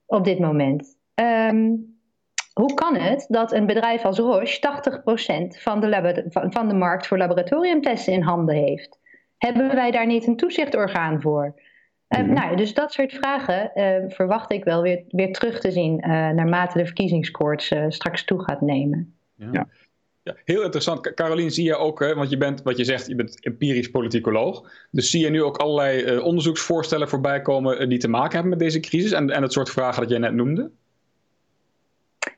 op 0.06 0.24
dit 0.24 0.40
moment? 0.40 0.98
Um, 1.16 1.94
hoe 2.54 2.74
kan 2.74 2.96
het 2.96 3.26
dat 3.30 3.52
een 3.54 3.66
bedrijf 3.66 4.06
als 4.06 4.20
Roche 4.20 4.60
80% 5.58 5.62
van 5.62 5.80
de, 5.80 6.26
van 6.30 6.68
de 6.68 6.74
markt 6.74 7.08
voor 7.08 7.18
laboratoriumtesten 7.18 8.14
in 8.14 8.22
handen 8.22 8.56
heeft? 8.56 9.00
Hebben 9.38 9.76
wij 9.76 9.92
daar 9.92 10.08
niet 10.08 10.28
een 10.28 10.38
toezichtorgaan 10.38 11.22
voor? 11.22 11.54
Uh, 12.16 12.22
mm-hmm. 12.22 12.34
nou, 12.36 12.56
dus 12.56 12.74
dat 12.74 12.94
soort 12.94 13.14
vragen 13.14 13.72
uh, 13.76 14.12
verwacht 14.12 14.52
ik 14.52 14.64
wel 14.64 14.82
weer, 14.82 15.04
weer 15.08 15.34
terug 15.34 15.60
te 15.60 15.72
zien 15.72 15.94
uh, 15.94 16.10
naarmate 16.30 16.78
de 16.78 16.86
verkiezingskoorts 16.86 17.74
straks 17.88 18.24
toe 18.26 18.44
gaat 18.44 18.62
nemen. 18.62 19.14
Ja. 19.36 19.50
ja. 19.52 19.68
ja. 20.24 20.36
heel 20.46 20.64
interessant. 20.64 21.14
Carolien, 21.14 21.52
zie 21.52 21.66
je 21.66 21.76
ook, 21.76 22.00
hè, 22.00 22.16
want 22.16 22.30
je 22.30 22.38
bent, 22.38 22.62
wat 22.62 22.78
je 22.78 22.84
zegt, 22.84 23.08
je 23.08 23.16
bent 23.16 23.46
empirisch 23.46 23.90
politicoloog. 23.90 24.72
Dus 24.92 25.10
zie 25.10 25.22
je 25.22 25.30
nu 25.30 25.44
ook 25.44 25.58
allerlei 25.58 26.04
uh, 26.04 26.24
onderzoeksvoorstellen 26.24 27.10
voorbij 27.10 27.42
komen 27.42 27.82
uh, 27.82 27.90
die 27.90 28.00
te 28.00 28.08
maken 28.08 28.34
hebben 28.34 28.50
met 28.50 28.60
deze 28.60 28.80
crisis 28.80 29.12
en, 29.12 29.30
en 29.30 29.42
het 29.42 29.54
soort 29.54 29.70
vragen 29.70 30.02
dat 30.02 30.10
jij 30.10 30.20
net 30.20 30.34
noemde? 30.34 30.72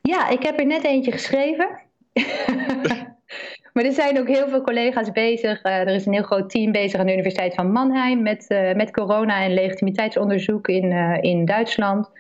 Ja, 0.02 0.30
ik 0.30 0.44
heb 0.44 0.60
er 0.60 0.66
net 0.66 0.84
eentje 0.84 1.12
geschreven. 1.12 1.80
maar 3.78 3.86
er 3.86 3.92
zijn 3.92 4.20
ook 4.20 4.28
heel 4.28 4.48
veel 4.50 4.62
collega's 4.62 5.12
bezig. 5.12 5.63
Uh, 5.63 5.80
er 5.80 5.88
is 5.88 6.06
een 6.06 6.13
heel 6.13 6.24
groot 6.24 6.50
team 6.50 6.72
bezig 6.72 7.00
aan 7.00 7.06
de 7.06 7.12
Universiteit 7.12 7.54
van 7.54 7.72
Mannheim 7.72 8.22
met, 8.22 8.46
met 8.76 8.92
corona 8.92 9.44
en 9.44 9.54
legitimiteitsonderzoek 9.54 10.68
in, 10.68 10.92
in 11.22 11.46
Duitsland. 11.46 12.12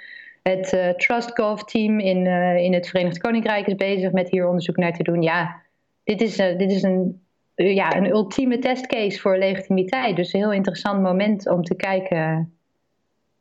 Het 0.43 0.93
TrustGov-team 0.97 1.99
in, 1.99 2.25
in 2.57 2.73
het 2.73 2.87
Verenigd 2.87 3.17
Koninkrijk 3.17 3.67
is 3.67 3.75
bezig 3.75 4.11
met 4.11 4.29
hier 4.29 4.47
onderzoek 4.47 4.77
naar 4.77 4.93
te 4.93 5.03
doen. 5.03 5.21
Ja, 5.21 5.61
dit 6.03 6.21
is, 6.21 6.35
dit 6.35 6.71
is 6.71 6.83
een, 6.83 7.21
ja, 7.55 7.95
een 7.95 8.09
ultieme 8.09 8.59
testcase 8.59 9.19
voor 9.19 9.37
legitimiteit. 9.37 10.15
Dus 10.15 10.33
een 10.33 10.39
heel 10.39 10.53
interessant 10.53 11.01
moment 11.01 11.49
om 11.49 11.63
te 11.63 11.75
kijken 11.75 12.53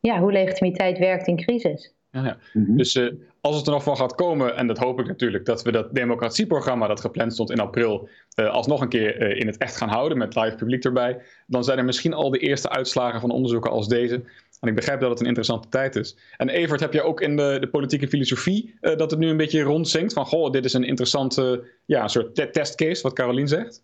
ja, 0.00 0.20
hoe 0.20 0.32
legitimiteit 0.32 0.98
werkt 0.98 1.26
in 1.26 1.36
crisis. 1.36 1.95
Ja, 2.16 2.24
ja. 2.24 2.38
Mm 2.52 2.64
-hmm. 2.64 2.76
Dus 2.76 3.00
als 3.40 3.56
het 3.56 3.66
er 3.66 3.72
nog 3.72 3.82
van 3.82 3.96
gaat 3.96 4.14
komen, 4.14 4.56
en 4.56 4.66
dat 4.66 4.78
hoop 4.78 5.00
ik 5.00 5.06
natuurlijk, 5.06 5.44
dat 5.44 5.62
we 5.62 5.72
dat 5.72 5.94
democratieprogramma 5.94 6.86
dat 6.86 7.00
gepland 7.00 7.32
stond 7.32 7.50
in 7.50 7.60
april, 7.60 8.08
alsnog 8.34 8.80
een 8.80 8.88
keer 8.88 9.36
in 9.36 9.46
het 9.46 9.56
echt 9.56 9.76
gaan 9.76 9.88
houden 9.88 10.18
met 10.18 10.34
live 10.34 10.56
publiek 10.56 10.84
erbij, 10.84 11.18
dan 11.46 11.64
zijn 11.64 11.78
er 11.78 11.84
misschien 11.84 12.14
al 12.14 12.30
de 12.30 12.38
eerste 12.38 12.68
uitslagen 12.68 13.20
van 13.20 13.30
onderzoeken 13.30 13.70
als 13.70 13.88
deze. 13.88 14.22
En 14.60 14.68
ik 14.68 14.74
begrijp 14.74 15.00
dat 15.00 15.10
het 15.10 15.20
een 15.20 15.26
interessante 15.26 15.68
tijd 15.68 15.96
is. 15.96 16.16
En 16.36 16.48
Evert, 16.48 16.80
heb 16.80 16.92
je 16.92 17.02
ook 17.02 17.20
in 17.20 17.36
de, 17.36 17.56
de 17.60 17.68
politieke 17.68 18.08
filosofie 18.08 18.74
uh, 18.80 18.96
dat 18.96 19.10
het 19.10 19.20
nu 19.20 19.28
een 19.28 19.36
beetje 19.36 19.62
rondzinkt? 19.62 20.12
Van, 20.12 20.26
goh, 20.26 20.50
dit 20.50 20.64
is 20.64 20.72
een 20.72 20.84
interessante 20.84 21.64
ja, 21.84 22.02
een 22.02 22.08
soort 22.08 22.34
te 22.34 22.50
testcase, 22.50 23.02
wat 23.02 23.12
Carolien 23.12 23.48
zegt? 23.48 23.82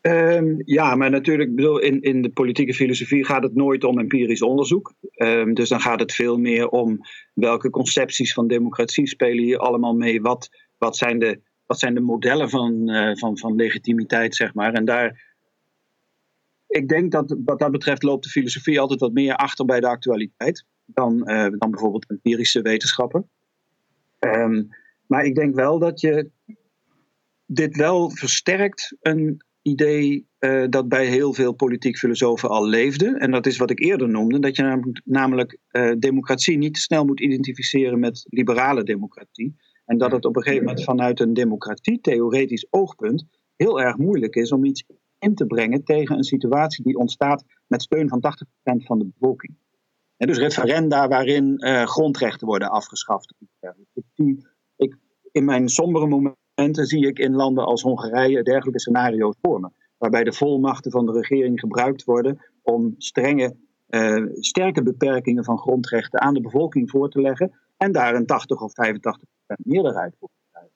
Um, 0.00 0.62
ja, 0.64 0.94
maar 0.94 1.10
natuurlijk, 1.10 1.54
bedoel, 1.54 1.78
in, 1.78 2.00
in 2.00 2.22
de 2.22 2.30
politieke 2.30 2.74
filosofie 2.74 3.24
gaat 3.24 3.42
het 3.42 3.54
nooit 3.54 3.84
om 3.84 3.98
empirisch 3.98 4.42
onderzoek. 4.42 4.94
Um, 5.16 5.54
dus 5.54 5.68
dan 5.68 5.80
gaat 5.80 6.00
het 6.00 6.12
veel 6.12 6.38
meer 6.38 6.68
om 6.68 6.98
welke 7.34 7.70
concepties 7.70 8.32
van 8.32 8.46
democratie 8.46 9.08
spelen 9.08 9.44
hier 9.44 9.58
allemaal 9.58 9.94
mee. 9.94 10.20
Wat, 10.20 10.48
wat, 10.78 10.96
zijn, 10.96 11.18
de, 11.18 11.40
wat 11.66 11.78
zijn 11.78 11.94
de 11.94 12.00
modellen 12.00 12.50
van, 12.50 12.90
uh, 12.90 13.16
van, 13.16 13.38
van 13.38 13.54
legitimiteit, 13.54 14.34
zeg 14.34 14.54
maar. 14.54 14.72
En 14.72 14.84
daar, 14.84 15.34
ik 16.66 16.88
denk 16.88 17.12
dat 17.12 17.36
wat 17.44 17.58
dat 17.58 17.70
betreft 17.70 18.02
loopt 18.02 18.24
de 18.24 18.30
filosofie 18.30 18.80
altijd 18.80 19.00
wat 19.00 19.12
meer 19.12 19.34
achter 19.34 19.64
bij 19.64 19.80
de 19.80 19.88
actualiteit 19.88 20.64
dan, 20.84 21.30
uh, 21.30 21.46
dan 21.58 21.70
bijvoorbeeld 21.70 22.10
empirische 22.10 22.62
wetenschappen. 22.62 23.30
Um, 24.20 24.68
maar 25.06 25.24
ik 25.24 25.34
denk 25.34 25.54
wel 25.54 25.78
dat 25.78 26.00
je 26.00 26.30
dit 27.46 27.76
wel 27.76 28.10
versterkt 28.10 28.96
een 29.00 29.44
idee 29.66 30.28
uh, 30.40 30.64
dat 30.68 30.88
bij 30.88 31.06
heel 31.06 31.32
veel 31.32 31.52
politiek 31.52 31.96
filosofen 31.96 32.48
al 32.48 32.66
leefde. 32.66 33.18
En 33.18 33.30
dat 33.30 33.46
is 33.46 33.56
wat 33.56 33.70
ik 33.70 33.80
eerder 33.80 34.08
noemde, 34.08 34.38
dat 34.38 34.56
je 34.56 34.62
namelijk, 34.62 35.00
namelijk 35.04 35.58
uh, 35.70 35.92
democratie 35.98 36.58
niet 36.58 36.74
te 36.74 36.80
snel 36.80 37.04
moet 37.04 37.20
identificeren 37.20 37.98
met 37.98 38.26
liberale 38.28 38.82
democratie. 38.82 39.56
En 39.84 39.98
dat 39.98 40.12
het 40.12 40.24
op 40.24 40.36
een 40.36 40.42
gegeven 40.42 40.64
moment 40.64 40.84
vanuit 40.84 41.20
een 41.20 41.34
democratie-theoretisch 41.34 42.66
oogpunt 42.70 43.24
heel 43.56 43.80
erg 43.80 43.96
moeilijk 43.96 44.34
is 44.34 44.52
om 44.52 44.64
iets 44.64 44.84
in 45.18 45.34
te 45.34 45.46
brengen 45.46 45.84
tegen 45.84 46.16
een 46.16 46.24
situatie 46.24 46.84
die 46.84 46.98
ontstaat 46.98 47.44
met 47.66 47.82
steun 47.82 48.08
van 48.08 48.20
80% 48.74 48.84
van 48.84 48.98
de 48.98 49.06
bevolking. 49.06 49.56
En 50.16 50.26
dus 50.26 50.38
referenda 50.38 51.08
waarin 51.08 51.54
uh, 51.56 51.82
grondrechten 51.82 52.46
worden 52.46 52.70
afgeschaft. 52.70 53.34
Ik, 53.92 54.04
ik, 54.76 54.96
in 55.32 55.44
mijn 55.44 55.68
sombere 55.68 56.06
momenten 56.06 56.44
zie 56.72 57.06
ik 57.06 57.18
in 57.18 57.34
landen 57.34 57.64
als 57.64 57.82
Hongarije 57.82 58.42
dergelijke 58.42 58.80
scenario's 58.80 59.36
voor 59.40 59.60
me. 59.60 59.70
Waarbij 59.98 60.24
de 60.24 60.32
volmachten 60.32 60.90
van 60.90 61.06
de 61.06 61.12
regering 61.12 61.60
gebruikt 61.60 62.04
worden 62.04 62.38
om 62.62 62.94
strenge, 62.98 63.56
uh, 63.88 64.26
sterke 64.34 64.82
beperkingen 64.82 65.44
van 65.44 65.58
grondrechten 65.58 66.20
aan 66.20 66.34
de 66.34 66.40
bevolking 66.40 66.90
voor 66.90 67.10
te 67.10 67.20
leggen. 67.20 67.52
En 67.76 67.92
daar 67.92 68.14
een 68.14 68.26
80 68.26 68.60
of 68.60 68.72
85% 68.72 69.56
meerderheid 69.56 70.16
voor 70.18 70.28
te 70.28 70.48
krijgen. 70.50 70.72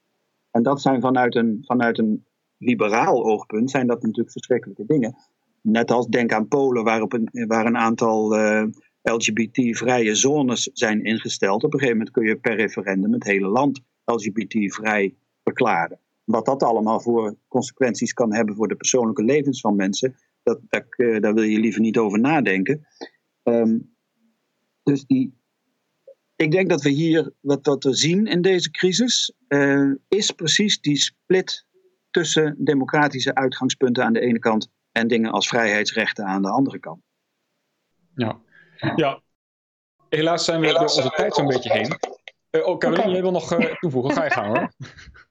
En 0.51 0.63
dat 0.63 0.81
zijn 0.81 1.01
vanuit 1.01 1.35
een, 1.35 1.59
vanuit 1.67 1.99
een 1.99 2.25
liberaal 2.59 3.25
oogpunt 3.25 3.71
zijn 3.71 3.87
dat 3.87 4.03
natuurlijk 4.03 4.31
verschrikkelijke 4.31 4.87
dingen. 4.87 5.15
Net 5.63 5.91
als 5.91 6.07
denk 6.07 6.33
aan 6.33 6.49
Polen, 6.49 6.85
waar, 6.85 7.03
op 7.03 7.13
een, 7.13 7.47
waar 7.47 7.67
een 7.67 7.77
aantal 7.77 8.39
uh, 8.39 8.65
LGBT-vrije 9.03 10.15
zones 10.15 10.71
zijn 10.73 11.05
ingesteld. 11.05 11.65
Op 11.65 11.73
een 11.73 11.79
gegeven 11.79 11.99
moment 11.99 12.15
kun 12.15 12.27
je 12.27 12.37
per 12.37 12.57
referendum 12.57 13.13
het 13.13 13.25
hele 13.25 13.49
land 13.49 13.81
LGBT-vrij 14.05 15.15
verklaren. 15.51 15.99
Wat 16.25 16.45
dat 16.45 16.63
allemaal 16.63 17.01
voor 17.01 17.37
consequenties 17.49 18.13
kan 18.13 18.35
hebben 18.35 18.55
voor 18.55 18.69
de 18.69 18.77
persoonlijke 18.77 19.23
levens 19.23 19.61
van 19.61 19.77
mensen, 19.77 20.17
dat, 20.43 20.61
dat 20.69 20.85
uh, 20.97 21.21
daar 21.21 21.35
wil 21.35 21.43
je 21.43 21.59
liever 21.59 21.81
niet 21.81 21.99
over 21.99 22.21
nadenken. 22.21 22.87
Um, 23.43 23.95
dus 24.83 25.05
die, 25.07 25.39
ik 26.37 26.51
denk 26.51 26.69
dat 26.69 26.83
we 26.83 26.91
hier, 26.91 27.33
wat, 27.41 27.67
wat 27.67 27.85
we 27.85 27.95
zien 27.95 28.27
in 28.27 28.43
deze 28.43 28.71
crisis, 28.71 29.33
uh, 29.49 29.95
is 30.09 30.31
precies 30.31 30.81
die 30.81 30.97
split 30.97 31.67
tussen 32.11 32.57
democratische 32.59 33.35
uitgangspunten 33.35 34.05
aan 34.05 34.13
de 34.13 34.21
ene 34.21 34.39
kant 34.39 34.69
en 34.93 35.09
dingen 35.09 35.31
als 35.31 35.49
vrijheidsrechten 35.49 36.25
aan 36.25 36.43
de 36.43 36.51
andere 36.51 36.79
kant. 36.79 37.03
Ja, 38.15 38.41
ja. 38.97 39.23
helaas 40.09 40.45
zijn 40.45 40.61
we 40.61 40.67
door 40.67 40.81
onze 40.81 41.11
tijd 41.11 41.35
zo'n 41.35 41.47
beetje 41.47 41.73
heen. 41.73 41.99
Uh, 42.51 42.67
oh, 42.67 42.79
Caroline, 42.79 43.03
okay. 43.03 43.13
jij 43.13 43.23
wil 43.23 43.31
nog 43.31 43.59
uh, 43.59 43.75
toevoegen? 43.75 44.13
Ga 44.13 44.25
je 44.25 44.31
gaan 44.31 44.47
hoor. 44.47 44.73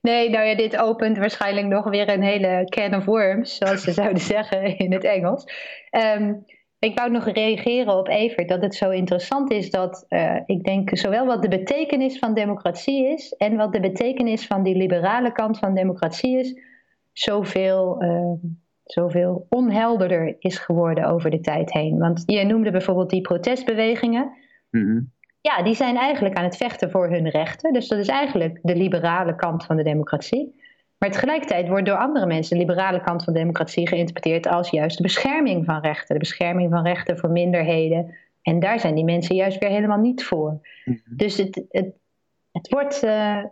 Nee, 0.00 0.30
nou 0.30 0.46
ja, 0.46 0.54
dit 0.56 0.76
opent 0.76 1.18
waarschijnlijk 1.18 1.66
nog 1.66 1.90
weer 1.90 2.08
een 2.08 2.22
hele 2.22 2.64
can 2.64 2.94
of 2.94 3.04
worms, 3.04 3.56
zoals 3.56 3.82
ze 3.82 3.92
zouden 4.02 4.22
zeggen 4.22 4.78
in 4.78 4.92
het 4.92 5.04
Engels. 5.04 5.44
Um, 5.90 6.44
ik 6.84 6.98
wou 6.98 7.10
nog 7.10 7.28
reageren 7.28 7.98
op 7.98 8.08
Evert, 8.08 8.48
dat 8.48 8.62
het 8.62 8.74
zo 8.74 8.90
interessant 8.90 9.50
is 9.50 9.70
dat 9.70 10.06
uh, 10.08 10.36
ik 10.46 10.64
denk 10.64 10.96
zowel 10.96 11.26
wat 11.26 11.42
de 11.42 11.48
betekenis 11.48 12.18
van 12.18 12.34
democratie 12.34 13.06
is 13.06 13.32
en 13.32 13.56
wat 13.56 13.72
de 13.72 13.80
betekenis 13.80 14.46
van 14.46 14.62
die 14.62 14.76
liberale 14.76 15.32
kant 15.32 15.58
van 15.58 15.74
democratie 15.74 16.38
is, 16.38 16.60
zoveel, 17.12 18.02
uh, 18.02 18.32
zoveel 18.84 19.46
onhelderder 19.48 20.36
is 20.38 20.58
geworden 20.58 21.04
over 21.04 21.30
de 21.30 21.40
tijd 21.40 21.72
heen. 21.72 21.98
Want 21.98 22.22
je 22.26 22.44
noemde 22.44 22.70
bijvoorbeeld 22.70 23.10
die 23.10 23.20
protestbewegingen. 23.20 24.30
Mm-hmm. 24.70 25.12
Ja, 25.48 25.62
die 25.62 25.74
zijn 25.74 25.96
eigenlijk 25.96 26.36
aan 26.36 26.44
het 26.44 26.56
vechten 26.56 26.90
voor 26.90 27.10
hun 27.10 27.28
rechten. 27.28 27.72
Dus 27.72 27.88
dat 27.88 27.98
is 27.98 28.08
eigenlijk 28.08 28.58
de 28.62 28.76
liberale 28.76 29.34
kant 29.34 29.64
van 29.64 29.76
de 29.76 29.82
democratie. 29.82 30.62
Maar 30.98 31.10
tegelijkertijd 31.10 31.68
wordt 31.68 31.86
door 31.86 31.96
andere 31.96 32.26
mensen 32.26 32.58
de 32.58 32.64
liberale 32.64 33.00
kant 33.00 33.24
van 33.24 33.32
democratie 33.32 33.88
geïnterpreteerd 33.88 34.46
als 34.46 34.70
juist 34.70 34.96
de 34.96 35.02
bescherming 35.02 35.64
van 35.64 35.80
rechten, 35.80 36.14
de 36.14 36.20
bescherming 36.20 36.70
van 36.70 36.84
rechten 36.84 37.18
voor 37.18 37.30
minderheden. 37.30 38.14
En 38.42 38.60
daar 38.60 38.80
zijn 38.80 38.94
die 38.94 39.04
mensen 39.04 39.36
juist 39.36 39.58
weer 39.58 39.68
helemaal 39.68 39.98
niet 39.98 40.24
voor. 40.24 40.60
Mhm. 40.84 40.98
Dus 41.04 41.36
het, 41.36 41.64
het, 41.68 41.94
het 42.52 42.68
wordt. 42.68 43.02
Uh, 43.02 43.44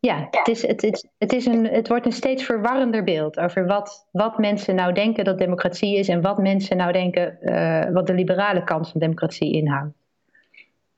ja, 0.00 0.28
het, 0.30 0.48
is, 0.48 0.66
het, 0.66 0.82
is, 0.82 1.08
het, 1.18 1.32
is 1.32 1.46
een, 1.46 1.66
het 1.66 1.88
wordt 1.88 2.06
een 2.06 2.12
steeds 2.12 2.44
verwarrender 2.44 3.04
beeld 3.04 3.38
over 3.38 3.66
wat, 3.66 4.08
wat 4.12 4.38
mensen 4.38 4.74
nou 4.74 4.92
denken 4.92 5.24
dat 5.24 5.38
democratie 5.38 5.98
is 5.98 6.08
en 6.08 6.20
wat 6.20 6.38
mensen 6.38 6.76
nou 6.76 6.92
denken 6.92 7.38
uh, 7.40 7.90
wat 7.90 8.06
de 8.06 8.14
liberale 8.14 8.64
kant 8.64 8.88
van 8.88 9.00
democratie 9.00 9.52
inhoudt. 9.52 9.96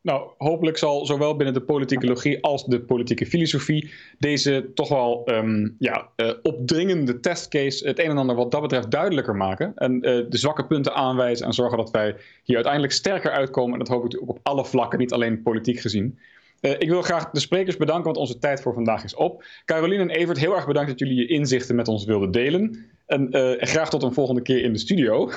Nou, 0.02 0.30
hopelijk 0.38 0.78
zal 0.78 1.06
zowel 1.06 1.36
binnen 1.36 1.54
de 1.54 1.62
politicologie 1.62 2.42
als 2.42 2.64
de 2.64 2.80
politieke 2.80 3.26
filosofie 3.26 3.90
deze 4.18 4.70
toch 4.74 4.88
wel 4.88 5.22
um, 5.26 5.76
ja, 5.78 6.08
uh, 6.16 6.32
opdringende 6.42 7.20
testcase 7.20 7.86
het 7.88 7.98
een 7.98 8.10
en 8.10 8.18
ander 8.18 8.36
wat 8.36 8.50
dat 8.50 8.60
betreft 8.60 8.90
duidelijker 8.90 9.36
maken. 9.36 9.72
En 9.74 9.94
uh, 9.94 10.00
de 10.28 10.38
zwakke 10.38 10.66
punten 10.66 10.94
aanwijzen 10.94 11.46
en 11.46 11.52
zorgen 11.52 11.78
dat 11.78 11.90
wij 11.90 12.16
hier 12.44 12.54
uiteindelijk 12.54 12.92
sterker 12.92 13.30
uitkomen. 13.30 13.72
En 13.72 13.78
dat 13.78 13.88
hoop 13.88 14.04
ik 14.04 14.22
ook 14.22 14.28
op 14.28 14.38
alle 14.42 14.64
vlakken, 14.64 14.98
niet 14.98 15.12
alleen 15.12 15.42
politiek 15.42 15.80
gezien. 15.80 16.18
Uh, 16.60 16.70
ik 16.70 16.88
wil 16.88 17.02
graag 17.02 17.30
de 17.30 17.40
sprekers 17.40 17.76
bedanken, 17.76 18.04
want 18.04 18.16
onze 18.16 18.38
tijd 18.38 18.62
voor 18.62 18.74
vandaag 18.74 19.04
is 19.04 19.14
op. 19.14 19.44
Caroline 19.64 20.02
en 20.02 20.10
Evert, 20.10 20.38
heel 20.38 20.54
erg 20.54 20.66
bedankt 20.66 20.88
dat 20.88 20.98
jullie 20.98 21.16
je 21.16 21.26
inzichten 21.26 21.76
met 21.76 21.88
ons 21.88 22.04
wilden 22.04 22.30
delen. 22.30 22.86
En 23.06 23.28
graag 23.60 23.90
tot 23.90 24.02
een 24.02 24.12
volgende 24.12 24.42
keer 24.42 24.62
in 24.62 24.72
de 24.72 24.78
studio. 24.78 25.30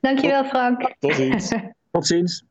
Dankjewel, 0.00 0.44
Frank. 0.44 0.94
Tot 0.98 1.14
ziens. 1.14 1.52
Tot 1.90 2.06
ziens. 2.06 2.44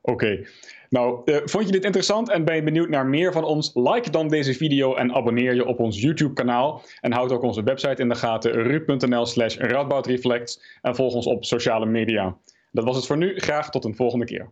Oké. 0.00 0.46
Nou, 0.88 1.20
uh, 1.24 1.36
vond 1.44 1.66
je 1.66 1.72
dit 1.72 1.84
interessant 1.84 2.30
en 2.30 2.44
ben 2.44 2.54
je 2.54 2.62
benieuwd 2.62 2.88
naar 2.88 3.06
meer 3.06 3.32
van 3.32 3.44
ons? 3.44 3.70
Like 3.74 4.10
dan 4.10 4.28
deze 4.28 4.54
video 4.54 4.94
en 4.94 5.14
abonneer 5.14 5.54
je 5.54 5.66
op 5.66 5.78
ons 5.78 6.00
YouTube-kanaal. 6.00 6.82
En 7.00 7.12
houd 7.12 7.32
ook 7.32 7.42
onze 7.42 7.62
website 7.62 8.02
in 8.02 8.08
de 8.08 8.14
gaten, 8.14 8.52
ru.nl 8.52 9.26
slash. 9.26 9.56
En 9.56 10.94
volg 10.94 11.14
ons 11.14 11.26
op 11.26 11.44
sociale 11.44 11.86
media. 11.86 12.36
Dat 12.70 12.84
was 12.84 12.96
het 12.96 13.06
voor 13.06 13.16
nu. 13.16 13.38
Graag 13.38 13.70
tot 13.70 13.84
een 13.84 13.96
volgende 13.96 14.24
keer. 14.24 14.50